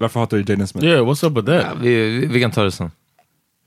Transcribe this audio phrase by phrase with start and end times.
[0.00, 0.86] varför hatar du Jaden Smith?
[0.86, 1.66] Yeah, what's up with that?
[1.66, 2.90] Ja, vi, vi kan ta det sen.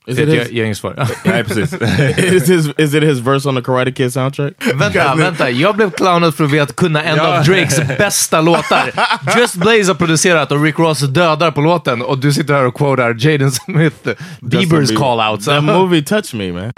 [0.07, 1.07] Is it his, ett gängsvar.
[1.25, 1.73] Nej, precis.
[2.33, 4.53] is, his, is it his verse on the Karate Kid soundtrack?
[4.75, 5.49] vänta, vänta.
[5.49, 8.91] Jag blev clownad för att kunna en av Drakes bästa låtar.
[9.37, 12.73] Just Blaze har producerat och Rick Ross dödar på låten och du sitter här och
[12.73, 14.09] quotar Jaden Smith,
[14.41, 15.03] Biebers Bieber.
[15.03, 15.45] call-outs.
[15.45, 16.73] That movie touched me, man.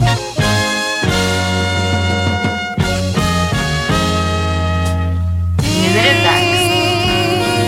[5.71, 6.59] Nu är det dags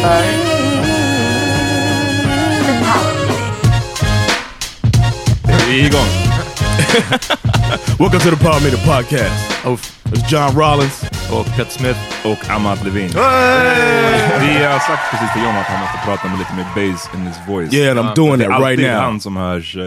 [0.02, 0.57] för
[5.68, 6.08] Vi är igång.
[8.00, 9.52] Welcome to the Power Meter Podcast.
[10.06, 11.04] It's John Rollins.
[11.32, 12.00] Och Pet Smith.
[12.26, 13.08] Och Amat Levin.
[13.08, 13.18] Vi
[14.66, 17.36] har sagt precis till John att han måste prata med lite mer bass in his
[17.48, 17.74] voice.
[17.74, 19.02] Yeah, and I'm doing Det är that right alltid now.
[19.02, 19.84] han som hörs uh,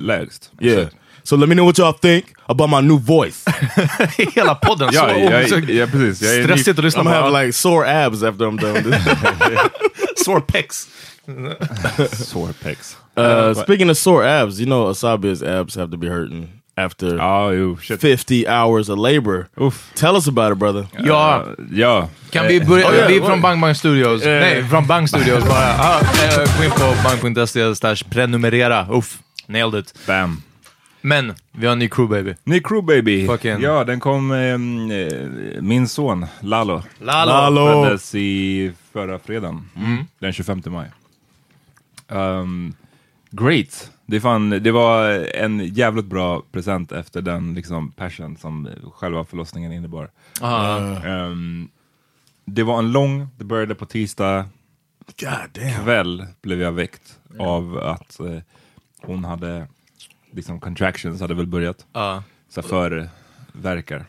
[0.00, 0.50] lägst.
[0.60, 0.88] Yeah.
[1.30, 3.44] So let me know what y'all think about my new voice.
[4.34, 4.88] Hela podden.
[4.92, 6.22] Ja, så ja, så ja, precis.
[6.22, 7.10] Jag är stressigt att lyssna I'm på.
[7.10, 10.24] gonna have like sore abs after I'm done this.
[10.24, 10.88] Sore pecs.
[12.12, 12.96] Sore pecs.
[13.18, 17.16] Uh, speaking of sore abs, you know Asabia's abs have to be hurting after
[17.54, 18.00] jo, shit.
[18.00, 19.48] 50 hours of labor.
[19.56, 19.92] Uff.
[19.94, 20.86] Tell us about it, brother.
[21.04, 22.08] Ja, Ja.
[22.30, 22.88] kan vi börja?
[22.88, 24.24] Oh, yeah, vi är från Bang Bang Studios.
[24.24, 25.74] Nej, från Bang Studios bara.
[25.78, 28.86] Ah, eh, gå in på bang.se slash prenumerera.
[28.90, 29.94] Uff, nailed it.
[30.06, 30.42] Bam.
[31.02, 32.34] Men, vi har en ny crew baby.
[32.44, 33.26] Ny crew baby.
[33.28, 36.82] Fucking- Ja, den kom ehm, eh, min son Lalo.
[36.98, 37.30] Lalo.
[37.30, 37.84] Lalo.
[37.84, 39.68] Föddes i förra fredagen.
[40.18, 40.90] Den 25 maj.
[42.08, 42.74] Um,
[43.30, 43.90] great.
[44.06, 49.72] Det, fan, det var en jävligt bra present efter den liksom, passion som själva förlossningen
[49.72, 50.10] innebar.
[50.40, 51.68] Ah, Ehm,
[52.44, 54.44] det var en lång, det började på tisdag
[55.20, 55.84] God damn.
[55.84, 58.38] kväll blev jag väckt av att eh,
[59.02, 59.66] hon hade,
[60.32, 61.86] liksom contractions hade väl börjat.
[61.92, 62.22] ah.
[62.48, 63.08] Så för
[63.52, 64.04] verkar.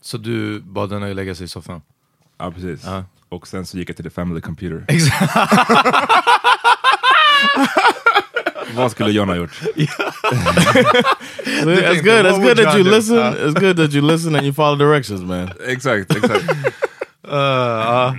[0.00, 1.82] Så du bad henne lägga sig i soffan?
[2.38, 2.84] Ja, precis.
[2.84, 3.04] Ja.
[3.28, 4.84] Och sen så gick jag till the family computer.
[8.74, 9.50] Vad skulle John ha gjort?
[11.44, 12.26] It's good.
[12.26, 13.18] It's good that you listen.
[13.18, 15.50] It's good that you listen and you follow directions, man.
[15.66, 16.44] Exakt, exakt.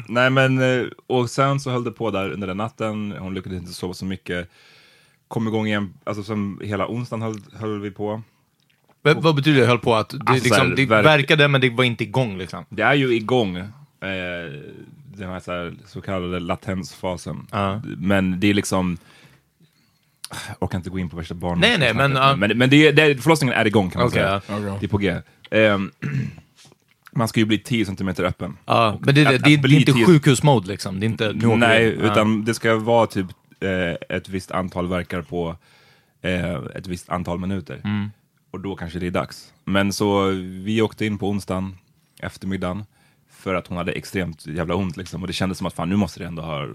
[0.08, 3.60] Nej men, eh, och sen så höll det på där under den natten, hon lyckades
[3.60, 4.50] inte sova så mycket.
[5.28, 8.22] Kom igång igen, alltså som hela onsdagen höll, höll vi på.
[9.04, 11.70] Men vad betyder det höll på att det, Alltså, liksom, det verk- verkade men det
[11.70, 12.66] var inte igång liksom?
[12.70, 13.66] Det är ju igång, eh,
[15.16, 17.48] den här så, här, så kallade latensfasen.
[17.52, 17.82] Ja.
[17.98, 18.98] Men det är liksom,
[20.48, 21.60] jag orkar inte gå in på värsta barn.
[21.60, 22.36] Nej, nej, men, ja.
[22.36, 24.42] men, men det, är- det, är- förlossningen är igång kan man Okej, säga.
[24.48, 24.78] ja.
[24.80, 25.16] Det är på G.
[25.52, 25.92] Ehm,
[27.12, 28.58] man ska ju bli 10 cm öppen.
[28.66, 31.00] Ja, Och men det, det, att- det, att det är inte 10 sjukhusmode liksom.
[31.00, 31.34] Det är inte...
[31.58, 33.26] Nej, utan det ska vara typ
[34.10, 35.56] ett visst antal verkar på
[36.22, 37.82] eh, ett visst antal minuter.
[37.84, 38.12] Mm.
[38.52, 39.54] Och då kanske det är dags.
[39.64, 40.26] Men så
[40.64, 41.78] vi åkte in på onsdagen
[42.20, 42.86] eftermiddagen
[43.30, 45.22] för att hon hade extremt jävla ont liksom.
[45.22, 46.68] Och det kändes som att fan nu måste det ändå ha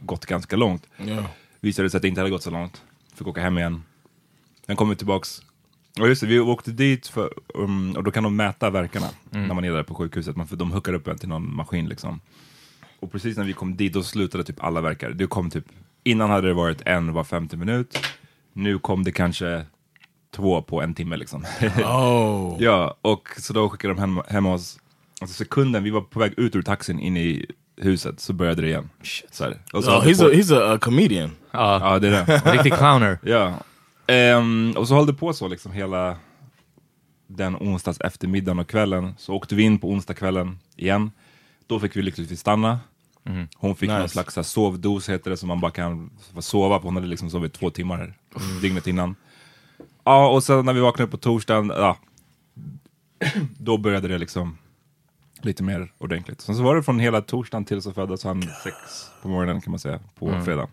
[0.00, 0.86] gått ganska långt.
[0.96, 1.24] Ja.
[1.60, 2.82] Visade sig att det inte hade gått så långt.
[3.14, 3.82] Fick åka hem igen.
[4.66, 5.42] Sen kom vi tillbaks.
[6.00, 9.46] Och just det, vi åkte dit för, um, och då kan de mäta verkarna Mm.
[9.48, 10.36] när man är där på sjukhuset.
[10.36, 12.20] Man, för de hookar upp en till någon maskin liksom.
[13.06, 15.10] Och precis när vi kom dit, då slutade typ alla verkar.
[15.10, 15.64] Det kom typ,
[16.04, 17.98] innan hade det varit en var 50 minut.
[18.52, 19.64] Nu kom det kanske
[20.36, 21.44] två på en timme liksom.
[21.84, 22.56] Oh.
[22.60, 24.78] ja, och så då skickade de hem, hem oss.
[25.20, 28.68] Alltså sekunden vi var på väg ut ur taxin in i huset så började det
[28.68, 28.90] igen.
[29.30, 29.58] Så här.
[29.72, 31.30] Och så Oh, he's på- a he's a, a comedian.
[31.50, 32.52] Ja, Ja, det är det.
[32.52, 33.18] riktig clowner.
[33.22, 33.54] Ja.
[34.06, 36.16] Ehm, och så höll det på så liksom hela
[37.26, 39.14] den onsdags eftermiddagen och kvällen.
[39.18, 41.10] Så åkte vi in på onsdagskvällen igen.
[41.66, 42.80] Då fick vi lyckligtvis stanna.
[43.56, 44.12] Hon fick någon Nice.
[44.12, 46.86] slags så här, sovdos heter det som man bara kan sova på.
[46.86, 48.14] Hon hade liksom sovit två timmar
[48.62, 49.14] dygnet innan.
[50.04, 51.96] Ja, och sen när vi vaknade upp på torsdagen, ja,
[53.58, 54.58] då började det liksom
[55.40, 56.40] lite mer ordentligt.
[56.40, 58.76] Sen så var det från hela torsdagen till så föddes han sex
[59.22, 60.68] på morgonen kan man säga, på fredag.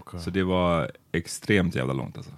[0.00, 0.20] Okay.
[0.20, 2.32] Så det var extremt jävla långt alltså.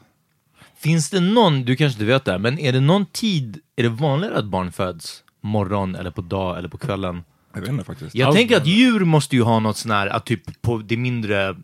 [0.77, 3.89] Finns det någon, du kanske inte vet det, men är det någon tid, är det
[3.89, 7.25] vanligare att barn föds morgon eller på dag eller på kvällen?
[7.55, 8.15] Jag vet inte faktiskt.
[8.15, 11.57] Jag tänker att djur måste ju ha något sån här, att typ på det mindre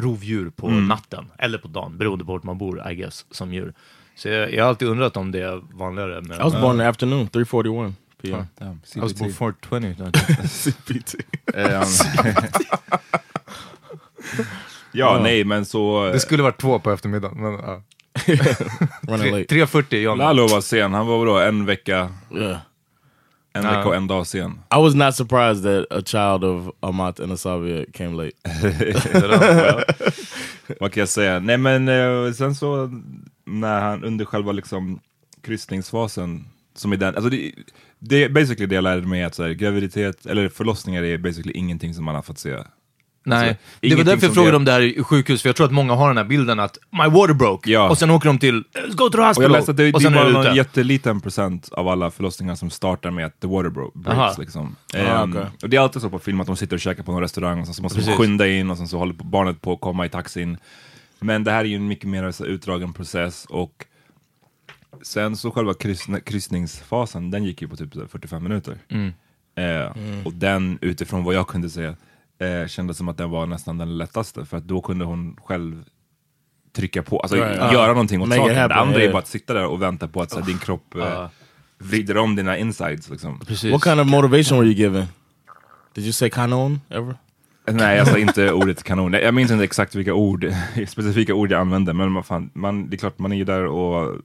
[0.00, 0.88] rovdjur på Mm.
[0.88, 3.74] natten, eller på dagen, beroende på vart man bor, I guess, som djur.
[4.16, 6.20] Så jag, jag har alltid undrat om det är vanligare.
[6.20, 7.92] Men, I was born in the afternoon, 3:41
[8.22, 8.46] p.m.
[8.58, 9.66] Damn, I was born CPT.
[9.68, 10.48] 420.
[10.48, 11.14] CPT.
[11.54, 11.82] Ehm,
[14.92, 16.10] ja, nej men så...
[16.12, 17.38] det skulle varit två på eftermiddagen.
[17.42, 17.82] Men, ja.
[19.02, 19.54] Running late.
[19.54, 20.18] 3.40 John.
[20.18, 22.56] Lalo var sen, han var vadå, en vecka, Yeah.
[23.52, 24.50] En vecka och en dag sen.
[24.50, 28.36] I was not surprised that a child of Amat and Asavia came late.
[30.80, 31.38] Vad kan jag säga?
[31.38, 32.90] Nej men eh, sen så
[33.44, 35.00] när han under själva liksom
[35.42, 36.44] kryssningsfasen
[36.74, 37.52] som är den, alltså det,
[37.98, 41.52] det är basically det jag lärde mig att så här, graviditet eller förlossningar är basically
[41.52, 42.58] ingenting som man har fått se.
[43.24, 45.56] Nej, Alltså, det var därför jag frågade det- om det här i sjukhus, för jag
[45.56, 47.90] tror att många har den här bilden att my water broke, Ja.
[47.90, 50.00] och sen åker de till go to the Och hospital, jag läste att det, och
[50.00, 50.56] det sen är är bara ute.
[50.56, 54.38] jätteliten procent av alla förlossningar som startar med att the water bro- breaks.
[54.38, 54.76] Liksom.
[54.94, 55.46] Ah, Ehm, okej.
[55.62, 57.60] och det är alltid så på film att de sitter och käkar på någon restaurang
[57.60, 60.06] och sen så måste de skynda in och sen så håller barnet på att komma
[60.06, 60.56] i taxin.
[61.20, 63.84] Men det här är ju en mycket mer så utdragen process och
[65.02, 68.76] sen så själva kryssn- kryssningsfasen, den gick ju på typ så här 45 minuter.
[68.88, 69.12] Mm.
[69.56, 69.92] Eh,
[70.24, 71.92] Och den, utifrån vad jag kunde se,
[72.42, 75.84] eh, kändes som att den var nästan den lättaste för att då kunde hon själv
[76.76, 77.72] trycka på, alltså Right.
[77.72, 78.54] göra någonting åt Make saken.
[78.68, 80.94] Det andra är bara att sitta där och vänta på att så här, din kropp
[80.96, 81.26] eh,
[81.78, 83.10] vrider om dina insides.
[83.10, 83.40] Liksom.
[83.40, 83.72] Precis.
[83.72, 85.04] What kind of motivation were you given?
[85.94, 87.14] Did you say kanon ever?
[87.70, 89.10] Nej, alltså inte ordet kanon.
[89.10, 90.46] Nej, Jag minns inte exakt vilka ord,
[90.88, 93.66] specifika ord jag använde, men man, fan, man, det är klart man är ju där
[93.66, 94.16] och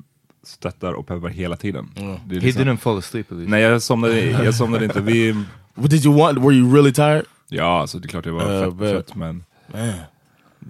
[0.44, 1.90] stöttar och peppar hela tiden.
[1.96, 3.50] Det är He liksom- didn't fall asleep at least.
[3.50, 5.02] Nej, jag somnade, jag somnade inte.
[5.02, 5.32] Vi,
[5.76, 6.38] What did you want?
[6.38, 7.26] Were you really tired?
[7.50, 9.94] Ja, alltså det är klart jag var Uh, fett but- trött, men Man.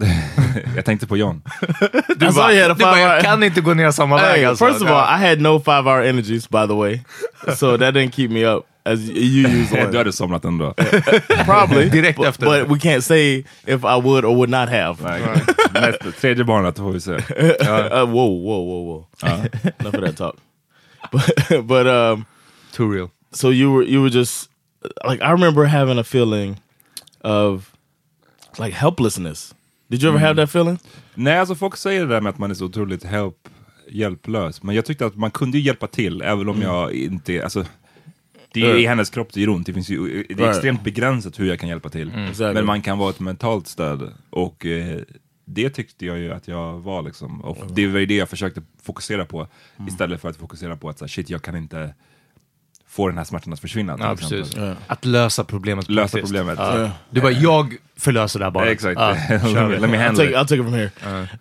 [0.76, 1.42] jag tänkte på John.
[2.16, 4.44] Du I saw you had a five hour- kan inte gå ner samma väg Hey,
[4.44, 4.66] alltså.
[4.66, 7.00] first of all, I had no five hour energies, by the way,
[7.56, 9.96] so that didn't keep me up as you use Du one.
[9.98, 10.74] hade somnat ändå.
[11.44, 14.96] Probably Direkt efter but we can't say if I would or would not have.
[15.72, 17.12] Nästa, tredje barnet får vi se.
[17.14, 19.06] Uh, whoa, whoa, whoa, whoa!
[19.80, 20.36] Enough of that talk.
[21.12, 22.24] But, but um,
[22.72, 23.08] Too real.
[23.32, 24.50] so you were you were just
[25.08, 26.56] like I remember having a feeling
[27.28, 27.72] of
[28.58, 29.54] like helplessness.
[29.88, 30.78] Did you ever have that feeling?
[31.14, 33.48] Nej, alltså folk säger det där med att man är så otroligt help,
[33.90, 34.62] hjälplös.
[34.62, 37.44] Men jag tyckte att man kunde hjälpa till, även om jag inte...
[37.44, 37.64] Alltså,
[38.52, 39.66] det är i hennes kropp det gör ont.
[39.66, 40.38] Det, finns ju, det är.
[40.38, 40.50] Mm.
[40.50, 42.08] extremt begränsat hur jag kan hjälpa till.
[42.08, 42.54] Exactly.
[42.54, 44.12] Men man kan vara ett mentalt stöd.
[44.30, 45.00] Och eh,
[45.44, 47.02] det tyckte jag ju att jag var.
[47.02, 47.40] Liksom.
[47.40, 49.46] Och det var ju det jag försökte fokusera på.
[49.76, 49.88] Mm.
[49.88, 51.94] Istället för att fokusera på att så här, shit, jag kan inte
[53.02, 53.96] få den här smärtan att försvinna.
[54.00, 54.56] Ja, precis.
[54.86, 55.88] Att lösa problemet.
[55.90, 56.34] Lösa politiskt.
[56.34, 56.58] problemet.
[56.58, 56.78] Ja.
[56.80, 56.90] Ja.
[57.10, 58.66] Du bara, jag förlöser det här bara.
[58.70, 59.00] Exakt.
[59.00, 59.34] Ja, vi.
[59.78, 60.36] Let me I'll handle take, it.
[60.36, 60.90] I'll take it from here.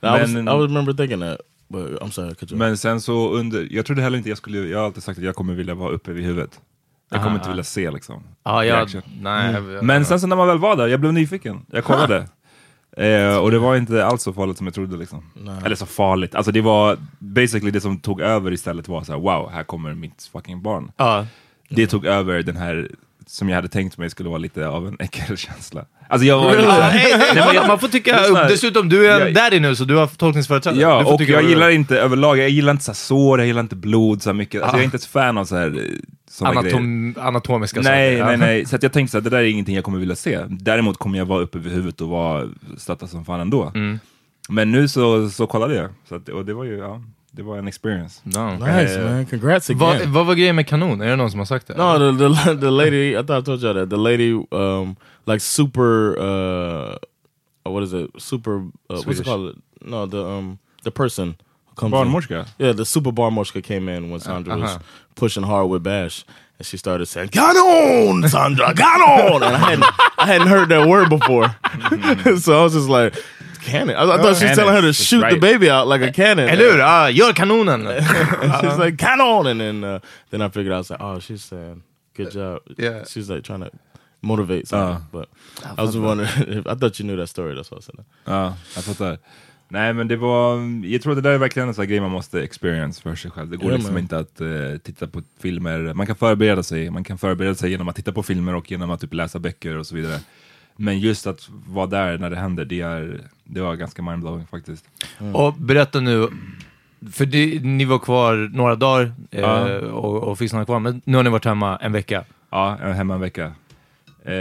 [0.02, 1.38] I, was, Men- I remember thinking that,
[1.68, 2.34] but I'm sorry.
[2.52, 2.58] You.
[2.58, 5.26] Men sen så under, jag trodde heller inte jag skulle, jag har alltid sagt att
[5.26, 6.60] jag kommer vilja vara uppe vid huvudet.
[7.12, 8.24] Jag kommer inte vilja se liksom.
[8.44, 8.90] Ja, jag,
[9.22, 9.72] nej, Mm.
[9.72, 11.66] jag- Men sen så när man väl var där, jag blev nyfiken.
[11.72, 12.28] Jag kollade.
[12.98, 15.24] Eh, och det var inte alls så farligt som jag trodde liksom.
[15.66, 16.36] Eller så farligt.
[16.36, 19.94] Alltså det var basically det som tog över istället var så här: wow, här kommer
[19.94, 20.92] mitt fucking barn.
[20.98, 21.26] Ja.
[21.70, 22.90] Det tog över den här,
[23.28, 25.86] som jag hade tänkt mig skulle vara lite av en äckelkänsla.
[26.10, 28.44] Alltså jag var Ja, nej, Nej, jag- man får tycka, Lyssna.
[28.48, 30.80] dessutom du är Jag- daddy nu så du har tolkningsföreträde.
[30.82, 34.22] Ja, och jag gillar inte överlag, jag gillar inte så sår, jag gillar inte blod
[34.24, 34.62] så mycket.
[34.62, 34.78] Alltså, Ah.
[34.78, 35.92] jag är inte ett fan av så här, eh, grejer.
[36.42, 38.26] Anatom, anatomiska Nej, saker.
[38.26, 38.46] nej, Ja.
[38.46, 38.66] nej.
[38.70, 40.40] Så att jag tänkte här, det där är ingenting jag kommer vilja se.
[40.50, 42.48] Däremot kommer jag vara uppe vid huvudet och vara
[42.78, 43.72] stötta som fan ändå.
[43.76, 44.00] Mm.
[44.50, 45.90] Men nu så, så kollade jag.
[46.10, 47.02] Så att, och det var ju, ja,
[47.38, 48.22] det var en experience.
[48.24, 48.58] No.
[48.66, 49.26] Nice, man.
[49.26, 49.80] Congrats again.
[49.80, 51.02] Vad, vad var grejen med kanon?
[51.02, 51.74] Är det någon som har sagt det?
[51.74, 53.20] No, the, the the lady.
[53.20, 56.18] I thought I told you that the lady, um, like super.
[56.20, 56.98] Uh,
[57.64, 58.10] what is it?
[58.18, 58.52] Super.
[58.90, 59.62] Uh, what's it called?
[59.82, 61.36] No, the um, the person
[61.68, 61.94] who comes.
[61.94, 62.40] Barnmorska?
[62.40, 62.66] In.
[62.66, 64.80] Yeah, the super barmorska came in when Sandra was uh-huh.
[65.16, 66.26] pushing hard with Bash,
[66.58, 69.86] and she started saying "Ganon, Sandra, Ganon," and I hadn't
[70.18, 71.56] I hadn't heard that word before,
[72.40, 73.14] so I was just like.
[73.72, 73.96] Cannon.
[73.96, 75.42] I, I thought she was telling her to shoot the right.
[75.42, 76.50] baby out like a cannon.
[76.50, 76.78] Eller hur?
[76.80, 77.88] Ja, gör kanonen!
[77.88, 78.06] And
[78.62, 81.44] she's like, "Canon," and then uh, then I figured out, I was like, "Oh, she's
[81.44, 81.84] saying
[82.18, 83.04] good job." Yeah.
[83.06, 83.70] she's like trying to
[84.22, 84.96] motivate something.
[84.96, 85.12] Uh.
[85.12, 85.30] but
[85.78, 87.56] I was wondering, if, I thought you knew that story.
[87.56, 88.06] That's why I said that.
[88.26, 89.18] Ja, jag fattar.
[89.70, 92.42] Nej men det var, jag tror det där är verkligen en sån grej man måste
[92.44, 93.50] experience för sig själv.
[93.50, 94.04] Det går Ja, liksom men.
[94.04, 97.88] inte att eh, titta på filmer, man kan förbereda sig, man kan förbereda sig genom
[97.88, 100.20] att titta på filmer och genom att typ läsa böcker och så vidare.
[100.78, 104.86] Men just att vara där när det händer, det, är, det var ganska mindblowing faktiskt.
[105.34, 106.28] Och berätta nu,
[107.12, 109.78] för det, ni var kvar några dagar eh, Ja.
[109.80, 112.24] och, och fick stanna kvar, men nu har ni varit hemma en vecka.
[112.50, 113.46] Ja, jag är hemma en vecka.
[114.24, 114.32] Eh,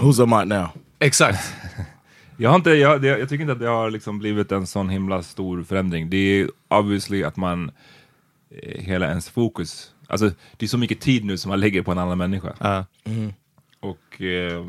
[0.00, 0.68] Who's a mott now?
[0.98, 1.54] Exakt.
[2.36, 4.88] Jag, har inte, jag, det, jag tycker inte att det har liksom blivit en sån
[4.88, 6.10] himla stor förändring.
[6.10, 7.70] Det är obviously att man,
[8.62, 11.92] eh, hela ens fokus, alltså det är så mycket tid nu som man lägger på
[11.92, 12.52] en annan människa.
[12.58, 12.84] Ja.
[14.14, 14.64] Och, eh,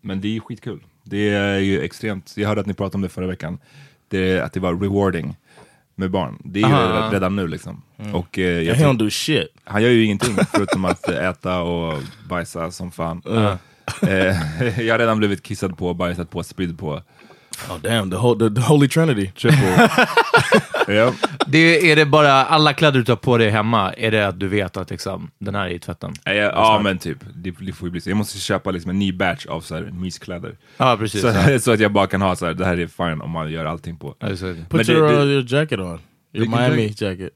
[0.00, 0.80] men det är skitkul.
[1.02, 3.58] Det är ju extremt, jag hörde att ni pratade om det förra veckan,
[4.08, 5.36] det, att det var rewarding
[5.94, 6.38] med barn.
[6.44, 7.10] Det är ju Aha.
[7.12, 7.82] redan, nu liksom.
[8.14, 9.48] Och, eh, jag don't do shit.
[9.64, 13.22] han gör ju ingenting förutom att äta och bajsa som fan.
[13.26, 14.36] Eh,
[14.80, 17.02] jag har redan blivit kissad på, bajsat på, spydd på.
[17.70, 19.26] Oh damn, the whole the, the holy trinity.
[19.26, 19.88] Triple.
[20.94, 21.12] ja.
[21.46, 24.48] Det, är det bara alla kläder du tar på dig hemma, är det att du
[24.48, 26.12] vet att liksom, den här är i tvätten?
[26.24, 28.10] Ja, ja men typ, det, det får ju bli så.
[28.10, 30.56] Jag måste köpa liksom en ny batch av så här, myskläder.
[30.76, 31.20] Ja, precis.
[31.20, 31.58] Så, ja.
[31.60, 33.64] så att jag bara kan ha så här, det här är fine om man gör
[33.64, 34.14] allting på.
[34.18, 34.28] Ja.
[34.28, 34.40] Put
[34.70, 35.98] Men your det- uh, your jacket on.
[36.32, 37.00] Your Miami jacket?
[37.00, 37.30] jacket.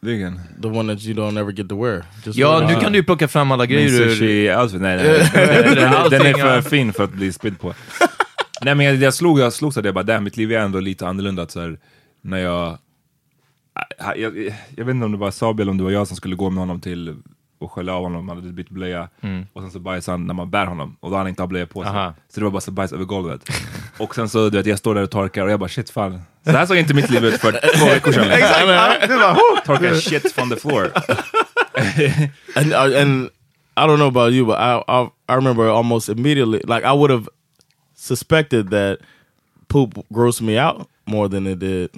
[0.00, 0.40] Vilken?
[0.62, 2.04] The one that you don't ever get to wear.
[2.24, 4.08] Just Ja, nu kan du ju plocka fram alla Min grejer ur...
[4.10, 4.78] sushi-outfit?
[4.80, 5.30] Nej, nej.
[5.34, 5.62] nej.
[5.64, 7.74] Den, den, är- den är för fin för att bli spydd på.
[8.62, 10.80] Nej men jag, jag slog, jag slog så det bara, damn, mitt liv är ändå
[10.80, 11.48] lite annorlunda.
[11.48, 11.78] Så här,
[12.20, 12.78] när jag,
[13.98, 16.16] jag, jag, jag vet inte om det var Sabi eller om det var jag som
[16.16, 17.16] skulle gå med honom till
[17.60, 19.08] och skölja av honom, han hade bytt blöja.
[19.52, 21.46] Och sen så bajsade han när man bär honom, och då hade han inte har
[21.46, 21.90] blöja på sig.
[21.90, 22.14] Aha.
[22.28, 23.40] Så det var bara så bajs över golvet.
[23.98, 26.20] och sen så, du vet, jag står där och torkar och jag bara shit fan.
[26.44, 28.30] Så här såg inte mitt liv ut för två veckor sedan.
[28.30, 29.66] Exakt!
[29.66, 30.90] Torkar shit from the floor.
[32.56, 33.30] and uh, and
[33.76, 37.10] I don't know about you, but I, I I remember almost immediately, like I would
[37.10, 37.28] have
[37.98, 38.98] suspected that
[39.66, 41.88] poop grossed me out more than it did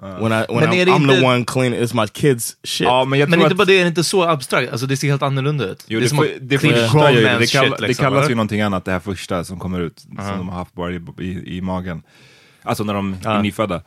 [0.00, 1.80] when I when Men I'm, det I'm the inte- one cleaning.
[1.80, 2.86] It's my kids' shit.
[2.86, 4.72] Ja, men jag Men tror inte att- bara det, är det inte så abstrakt?
[4.72, 5.84] Alltså det ser helt annorlunda ut.
[5.88, 7.52] Jo, det är det, som för, att det clean första grown gör ju det.
[7.52, 8.28] kall, shit, det liksom, kallas eller?
[8.28, 11.00] ju någonting annat, det här första som kommer ut, som de har haft bara i,
[11.18, 12.02] i, i magen.
[12.62, 13.30] Alltså när de Ja.
[13.30, 13.82] är nyfödda.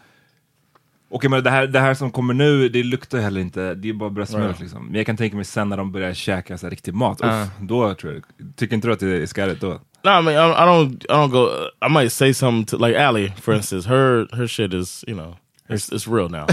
[1.09, 3.93] Jag menar, det här, det här som kommer nu, det luktar heller inte, det är
[3.93, 4.85] bara bröstmjölk liksom.
[4.85, 7.41] Men jag kan tänka mig sen när de börjar käka så här riktig mat, Ja.
[7.43, 8.23] uff, då tror jag,
[8.55, 9.79] tycker inte du att det är skärigt då?
[10.05, 11.03] No, I mean I, I don't.
[11.09, 11.47] I don't go.
[11.47, 13.85] Uh, I might say something to like Allie, for instance.
[13.85, 15.37] Her her shit is you know
[15.69, 16.45] it's it's real now.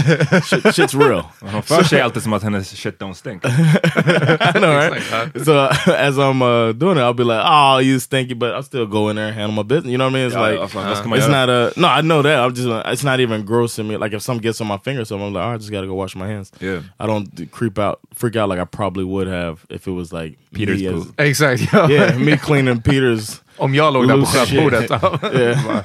[0.43, 1.23] shit, shit's real.
[1.41, 3.45] Hon för sig alltid som att hennes shit don't stink.
[3.45, 5.01] I know, right?
[5.45, 5.67] so
[5.97, 9.09] as I'm uh, doing it, I'll be like, "Oh, you stinky," but I'll still go
[9.09, 9.91] in there and handle my business.
[9.91, 10.25] You know what I mean?
[10.27, 11.87] It's Ja, like ja, fan, vad ska man it's not a no.
[11.87, 12.39] I know that.
[12.39, 13.97] I'm just it's not even gross to me.
[13.97, 15.93] Like if something gets on my finger, so I'm like, "Oh, I just gotta go
[15.95, 16.81] wash my hands." Yeah.
[16.99, 20.37] I don't creep out, freak out like I probably would have if it was like
[20.53, 21.19] Peter's me as- poop.
[21.21, 21.61] Exakt.
[21.89, 23.41] Yeah, me cleaning Peters.
[23.57, 24.89] Om jag låg där på Loose shit.
[25.33, 25.81] Yeah.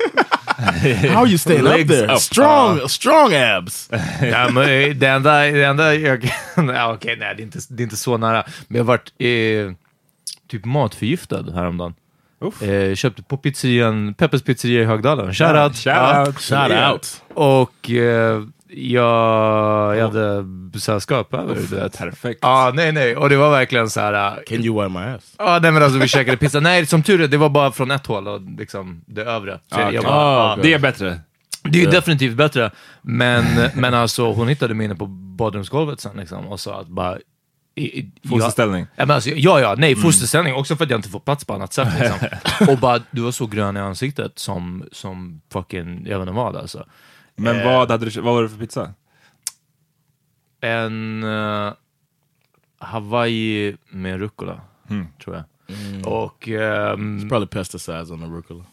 [1.15, 2.13] How are you staying up there?
[2.13, 2.19] up.
[2.21, 3.89] Strong, strong abs.
[4.23, 6.69] ja, men eh, det enda, det enda jag kan...
[6.75, 8.45] Ja, Okej, nej, det är, inte, det är inte så nära.
[8.69, 9.73] Men jag har varit eh,
[10.51, 11.95] typ matförgiftad häromdagen.
[12.63, 15.35] Eh, köpte på pizzerian, Peppes pizzeria i Högdalen.
[15.35, 15.77] Shoutout!
[15.77, 16.41] Shout out.
[16.41, 16.93] Shout Yeah.
[16.93, 17.23] out.
[17.35, 20.45] Och eh, jag, jag hade
[20.81, 21.99] sällskap över det.
[21.99, 22.39] Perfekt.
[22.43, 23.17] Ja, nej, nej.
[23.17, 24.13] Och det var verkligen så här...
[24.37, 25.35] äh, Can you wipe my ass?
[25.39, 26.61] Ja, nej men alltså vi käkade pizza.
[26.61, 29.61] Nej, som tur är, det var bara från ett håll och liksom det övre.
[29.73, 30.57] Så Ah, jag bara, Ah.
[30.57, 31.21] Det är bättre.
[31.63, 32.71] Det är ju definitivt bättre,
[33.03, 33.45] men,
[33.75, 37.19] men alltså hon hittade mig inne på badrumsgolvet sen liksom och sa att bara...
[37.75, 38.87] i- i- Fosterställning.
[38.97, 40.55] Ja, men alltså, ja, ja, nej, fosterställning.
[40.55, 41.89] Också för att jag inte får plats på annat sätt.
[42.01, 42.19] Liksom.
[42.75, 46.57] och bara, du var så grön i ansiktet som, som fucking, jag vet inte vad
[46.57, 46.85] alltså.
[47.39, 47.65] Men Eh.
[47.65, 48.95] vad, hade du, vad var det för pizza?
[50.61, 51.73] En uh,
[52.79, 54.61] Hawaii med rucola,
[55.25, 55.45] tror jag.
[56.13, 56.49] Och...
[56.49, 58.65] ehm, Probably pesticides on the rucola.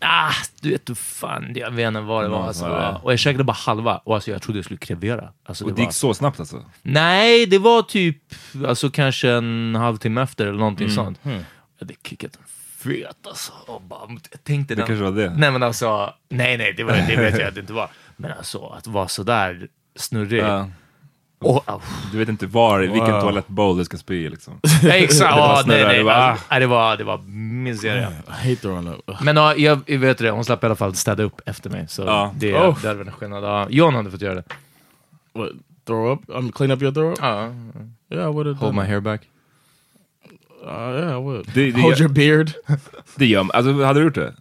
[0.00, 2.46] Ah, du vet du fan, jag vet inte vad det var.
[2.46, 2.64] Alltså.
[2.64, 3.00] ja.
[3.02, 5.32] Och jag käkade bara halva och alltså, jag trodde jag skulle krevera.
[5.44, 5.86] Alltså, Och det det var...
[5.86, 6.64] gick så snabbt alltså?
[6.82, 8.18] Nej, det var typ
[8.66, 11.18] alltså, kanske en halvtimme efter eller någonting sånt.
[11.22, 11.42] Jag
[11.80, 12.42] hade kickat en
[12.86, 13.52] fet alltså.
[13.66, 14.00] Och bara,
[14.32, 15.30] jag tänkte Det den- kanske var det.
[15.36, 17.88] Nej men alltså, nej nej, det, var, det vet jag att det inte var.
[18.16, 20.42] Men alltså att vara sådär snurrig.
[20.42, 20.68] Ja.
[21.38, 21.80] Och, ah,
[22.12, 23.20] Du vet inte var, i vilken Wow.
[23.20, 24.60] toalettbowl du ska spy liksom.
[24.82, 25.98] exakt, ja, nej nej.
[25.98, 27.18] det bara, Alltså, nej, det var, det var
[27.62, 28.08] miseria.
[28.10, 29.00] I hate throwing up.
[29.06, 29.22] Ugh.
[29.22, 31.88] Men ja, jag, jag vet det, hon slapp i alla fall städa upp efter mig.
[31.88, 32.32] Så Ja.
[32.36, 32.80] det, Oh.
[32.82, 33.44] det hade varit en skillnad.
[33.44, 34.44] Ja, John hade fått göra det.
[35.34, 35.48] What?
[35.86, 36.20] Throw up?
[36.28, 37.18] Um, clean up your throw up?
[37.22, 37.48] Ja,
[38.12, 38.88] Yeah, I would have hold my done.
[38.88, 39.20] hair back.
[40.66, 41.46] Uh, yeah, I would.
[41.54, 42.52] Det, det, Hold your beard.
[43.16, 44.34] det gör Alltså, hade du gjort det?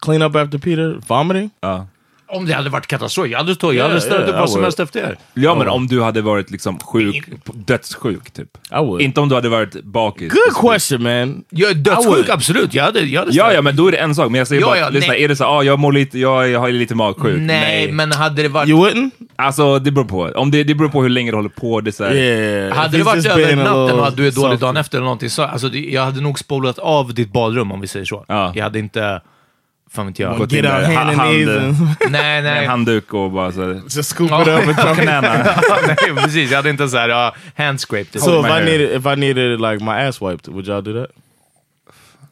[0.00, 1.50] Clean up after Peter vomiting.
[1.60, 1.86] Ja.
[2.30, 4.80] Om det hade varit katastrof, jag hade stått, jag hade ställt upp vad som helst
[4.80, 5.18] efter er.
[5.34, 8.48] Ja, men om du hade varit liksom sjuk, dödssjuk typ.
[8.72, 9.02] I would.
[9.02, 10.32] Inte om du hade varit bakis.
[10.32, 11.44] Good question, man.
[11.50, 12.74] Jag är dödssjuk, absolut.
[12.74, 14.30] Jag hade, jag hade Ja, ja, men då är det en sak.
[14.30, 15.24] Men jag säger Ja, bara, ja, lyssna, nej.
[15.24, 17.40] är det så ah, jag mår lite, jag, jag har lite magsjuk.
[17.40, 18.68] Nej, men hade det varit...
[18.68, 19.10] You wouldn't?
[19.36, 20.32] Alltså, det beror på.
[20.34, 21.80] Om det, det beror på hur länge du håller på.
[21.80, 22.76] Det är så här, Yeah.
[22.76, 24.76] Hade det varit just över been a natten little och att du är dålig dagen
[24.76, 27.86] efter eller någonting så, alltså, det, jag hade nog spolat av ditt badrum om vi
[27.86, 28.24] säger så.
[28.28, 28.52] Ja.
[28.54, 29.20] Jag hade inte,
[29.90, 30.38] fan vet jag.
[30.38, 32.66] Gått Get in out där, hand hand- Nej, med en nej.
[32.66, 35.00] handduk och bara så här, just scoop it up and throw it.
[35.02, 35.60] knäna.
[35.86, 36.50] nej, precis.
[36.50, 38.22] Jag hade inte såhär, ja, handscraped it.
[38.22, 41.10] So if I needed if I needed like my ass wiped, would y'all do that?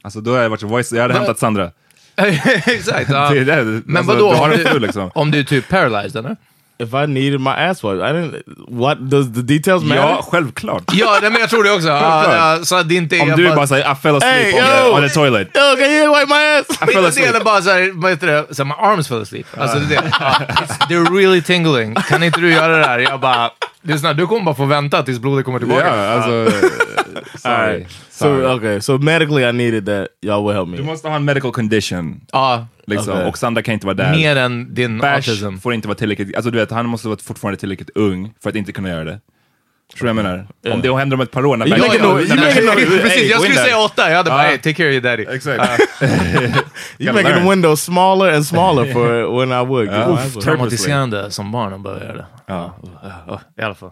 [0.03, 1.71] Alltså då har jag varit så voice, jag hade hämtat Sandra.
[2.67, 3.09] Exakt.
[3.31, 3.65] Det det.
[3.65, 4.33] Men alltså, vadå?
[4.33, 5.11] Du har Om en du, fru liksom.
[5.15, 6.37] om du är typ paralyzed eller?
[6.79, 8.43] If I needed my ass wiped, I didn't.
[8.69, 10.03] What does the details matter?
[10.03, 10.83] Ja, självklart.
[10.93, 11.89] Ja, nej, men jag tror det också.
[11.89, 13.23] Ja, ja, så att det inte är...
[13.23, 15.49] Om du bara säger I fell asleep Hey, on, the, on the toilet.
[15.55, 16.71] Yo, can you wipe my ass?
[16.71, 17.29] I fell det, asleep.
[17.29, 19.47] eller bara såhär, vad heter det, så my arms fell asleep.
[19.59, 19.97] Alltså det det.
[19.97, 21.95] It's- they're really tingling.
[21.95, 22.99] Kan inte du göra det där?
[22.99, 23.51] Jag bara,
[23.87, 25.87] lyssna, du kommer bara få vänta tills blodet kommer tillbaka.
[25.97, 26.59] Ja, alltså...
[27.39, 27.55] Sorry.
[27.55, 27.91] Alright.
[27.91, 28.47] So Sorry.
[28.57, 30.09] okay, so medically I needed that.
[30.23, 30.77] Y'all will help me.
[30.77, 32.21] Du måste ha en medical condition.
[32.33, 33.13] Ja, Liksom.
[33.13, 33.27] Okej.
[33.27, 34.11] Och Sandra kan inte vara där.
[34.11, 35.57] mer än din Bash autism.
[35.57, 38.57] får inte vara tillräckligt, alltså du vet, han måste vara fortfarande tillräckligt ung för att
[38.57, 39.21] inte kunna göra det.
[39.99, 40.47] Tror jag menar?
[40.71, 44.11] Om det händer om ett par år när making making Precis, jag skulle säga åtta.
[44.11, 45.27] Jag hade bara, hey, take care of your daddy.
[45.37, 45.81] Exakt.
[46.99, 47.49] You making the learn.
[47.51, 50.43] window smaller and smaller for when I ass wiped.
[50.43, 52.27] Traumatiserande som barn att börja göra det.
[52.47, 52.75] Ja.
[53.59, 53.91] I alla fall.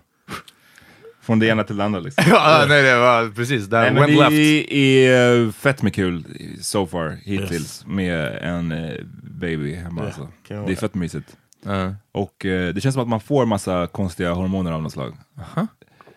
[1.23, 2.25] Från det ena till det andra liksom.
[2.31, 3.67] Ja, nej, det var precis.
[3.67, 4.31] Där Nej, went left.
[4.31, 6.25] det är fett med kul
[6.61, 10.05] so far hittills med en eh, baby hemma.
[10.05, 10.29] Alltså.
[10.49, 11.29] can't Det är fett mysigt.
[11.67, 11.95] Ja.
[12.13, 15.15] Och eh, det känns som att man får massa konstiga hormoner av något slag.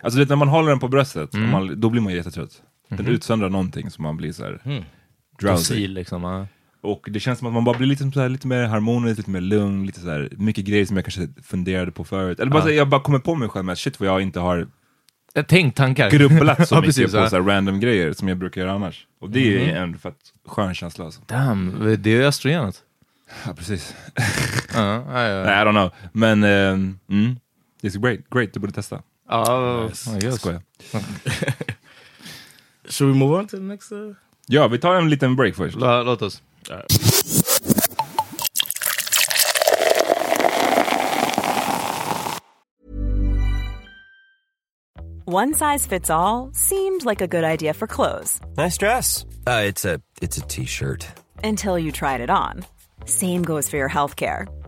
[0.02, 1.50] Alltså vet, när man håller den på bröstet, Mm.
[1.50, 2.62] man, då blir man jättetrött.
[2.90, 3.14] Den Mhm.
[3.14, 4.84] utsöndrar någonting så man blir så här
[5.42, 5.88] drowsy.
[5.88, 6.24] Liksom.
[6.24, 6.48] Ja.
[6.82, 9.30] Och det känns som att man bara blir lite, så här, lite mer harmonisk, lite
[9.30, 12.40] mer lugn, lite så här, mycket grejer som jag kanske funderade på förut.
[12.40, 14.22] Eller bara, så här, jag bara kommer på mig själv med att shit vad jag
[14.22, 14.68] inte har
[15.48, 16.10] Tänk tankar.
[16.12, 19.08] grubblat så Ja, mycket precis, på så här random grejer som jag brukar göra annars.
[19.22, 19.84] Och det är Mhm.
[19.94, 21.22] en fett skön känsla alltså.
[21.26, 22.84] Damn, det är ju östrogenet.
[23.46, 23.96] Ja, precis.
[24.74, 25.04] Ja, ja.
[25.46, 25.92] Nej, I don't know.
[26.12, 27.36] Men, ehm, mm,
[27.84, 29.02] it's great, great, du borde testa.
[29.30, 30.38] Ja, I guess.
[30.40, 30.62] Skojar.
[32.90, 33.92] Should we move on to the next?
[33.92, 34.14] Uh...
[34.48, 35.76] Ja, vi tar en liten break först.
[35.76, 36.42] Lå- Låt oss.
[45.26, 49.26] One size fits all seemed like a good idea for clothes Nice dress.
[49.46, 51.08] Uh, it's a it's a t-shirt.
[51.44, 52.66] until you tried it on.
[53.06, 54.48] Same goes for your healthcare.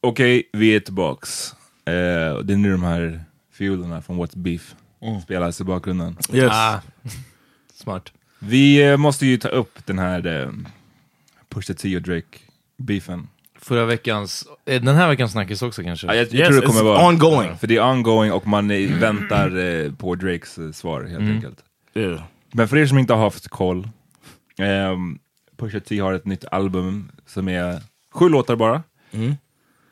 [0.00, 1.54] Okej, vi är tillbaks.
[2.36, 3.20] Och det är nu de här
[3.52, 5.20] fiolerna från What's Beef Mm.
[5.20, 6.16] spelas i bakgrunden.
[6.32, 6.50] Yes.
[6.52, 6.80] Ah,
[7.74, 8.12] smart.
[8.38, 10.50] Vi eh, måste ju ta upp den här eh,
[11.48, 13.26] Pusha T och Drake-beefen.
[13.58, 16.06] Förra veckans, den här veckans snackis också kanske?
[16.06, 17.56] Ja, jag, jag Yes, tror det kommer it's vara ongoing.
[17.56, 21.34] För det är ongoing och man eh, väntar eh, på Drakes eh, svar helt Mm.
[21.34, 21.58] enkelt.
[21.94, 22.22] Yeah.
[22.52, 23.88] Men för er som inte har haft koll,
[24.58, 25.18] ehm,
[25.56, 27.80] Pusha T har ett nytt album som är
[28.14, 28.82] sju låtar bara.
[29.12, 29.34] Mm.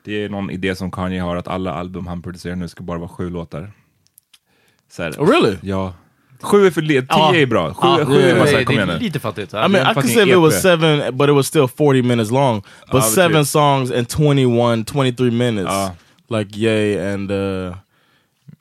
[0.09, 2.97] Det är någon idé som Kanye har att alla album han producerar nu ska bara
[2.97, 3.71] vara sju låtar.
[4.91, 5.57] Så här, Oh, really?
[5.61, 5.93] Ja.
[6.41, 7.35] Sju är för lite, tio Ja.
[7.35, 7.73] är bra.
[7.73, 9.05] Sju, Ja, sju är bara såhär, kom det igen är nu.
[9.05, 9.53] lite fattigt.
[9.53, 10.61] I mean, I could say if it was EP.
[10.61, 12.61] seven, but it was still 40 minutes long.
[12.61, 15.71] But but seven songs and 21, 23 minutes.
[15.71, 15.91] Ah.
[16.39, 17.75] like Ye and uh,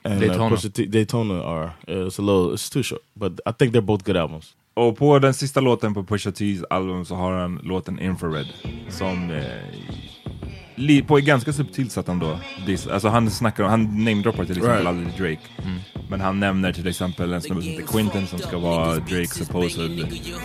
[0.05, 0.55] and Daytona.
[0.57, 1.65] Uh, T, Daytona are.
[1.89, 3.03] Uh, it's a little, it's too short.
[3.15, 4.55] But I think they're both good albums.
[4.75, 8.47] Och på den sista låten på Pusha T's album så har han låten Infrared.
[8.89, 9.43] Som eh,
[10.79, 12.39] li, på ett ganska subtilt sätt ändå.
[12.93, 14.87] Alltså han snackar om, han namedroppar till exempel Right.
[14.89, 15.49] aldrig Drake.
[16.11, 20.01] Men han nämner till exempel en snubbe som heter Quinton som ska vara Drakes supposed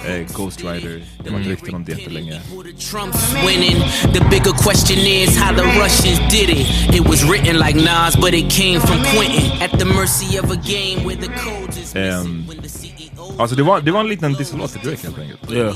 [0.08, 1.02] eh, Ghost Rider.
[1.24, 2.42] Det var ett rykte om det jättelänge.
[2.78, 3.82] Trump's winning.
[4.14, 6.68] The bigger question is how the Russians did it.
[6.96, 9.62] It was written like Nas, but it came from Quentin.
[9.62, 12.43] At the mercy of a game where the codes is Ehm,
[13.38, 15.52] alltså det var, det var en liten disslåt till Drake helt enkelt.
[15.52, 15.76] Yeah.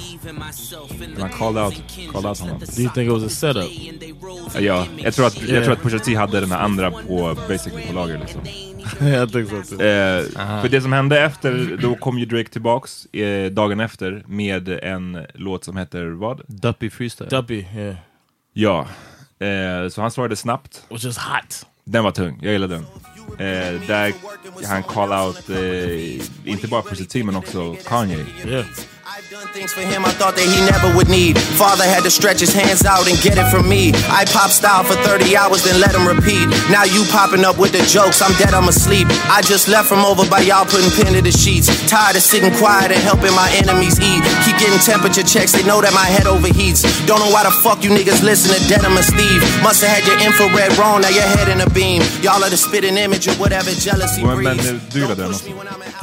[1.00, 2.60] Men han called out, called out honom.
[2.60, 3.72] Do you think it was a setup?
[4.60, 5.56] Ja, jag tror att, Yeah.
[5.56, 8.42] jag tror att Pusha T hade den här andra på, basically på lager liksom.
[9.32, 9.86] think so too.
[9.86, 10.24] Eh,
[10.62, 15.26] för det som hände efter, då kom ju Drake tillbaks eh, dagen efter med en
[15.34, 16.42] låt som heter vad?
[16.48, 17.30] Duppy Freestyle.
[17.30, 17.96] Duppy, yeah.
[18.54, 18.88] Ja,
[19.40, 20.84] eh, så han svarade snabbt.
[20.90, 21.66] Was just hot.
[21.84, 22.86] Den var tung, jag gillade den.
[23.32, 24.14] Eh, där
[24.68, 28.26] han call out, eh, inte bara Pusha T men också Kanye.
[28.46, 28.66] Yeah.
[29.32, 31.40] Done things for him I thought that he never would need.
[31.56, 33.96] Father had to stretch his hands out and get it from me.
[34.12, 36.44] I pop style for 30 hours, then let him repeat.
[36.68, 39.08] Now you popping up with the jokes, I'm dead, I'm asleep.
[39.32, 41.72] I just left from over by y'all putting pen to the sheets.
[41.88, 44.22] Tired of sitting quiet and helping my enemies eat.
[44.44, 46.84] Keep getting temperature checks, they know that my head overheats.
[47.08, 49.40] Don't know why the fuck you niggas listen to Dead I'm a Steve.
[49.64, 52.04] Must have had your infrared wrong, now your head in a beam.
[52.22, 54.68] Y'all are the spitting image of whatever jealousy breeds.
[54.68, 55.46] eh, du gillade den också?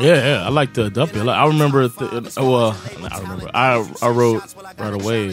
[0.01, 1.21] Yeah, yeah, I like the Duppy.
[1.21, 2.77] I, like, I remember, th uh, well,
[3.13, 3.51] I remember.
[3.55, 4.43] I I wrote
[4.79, 5.31] right away.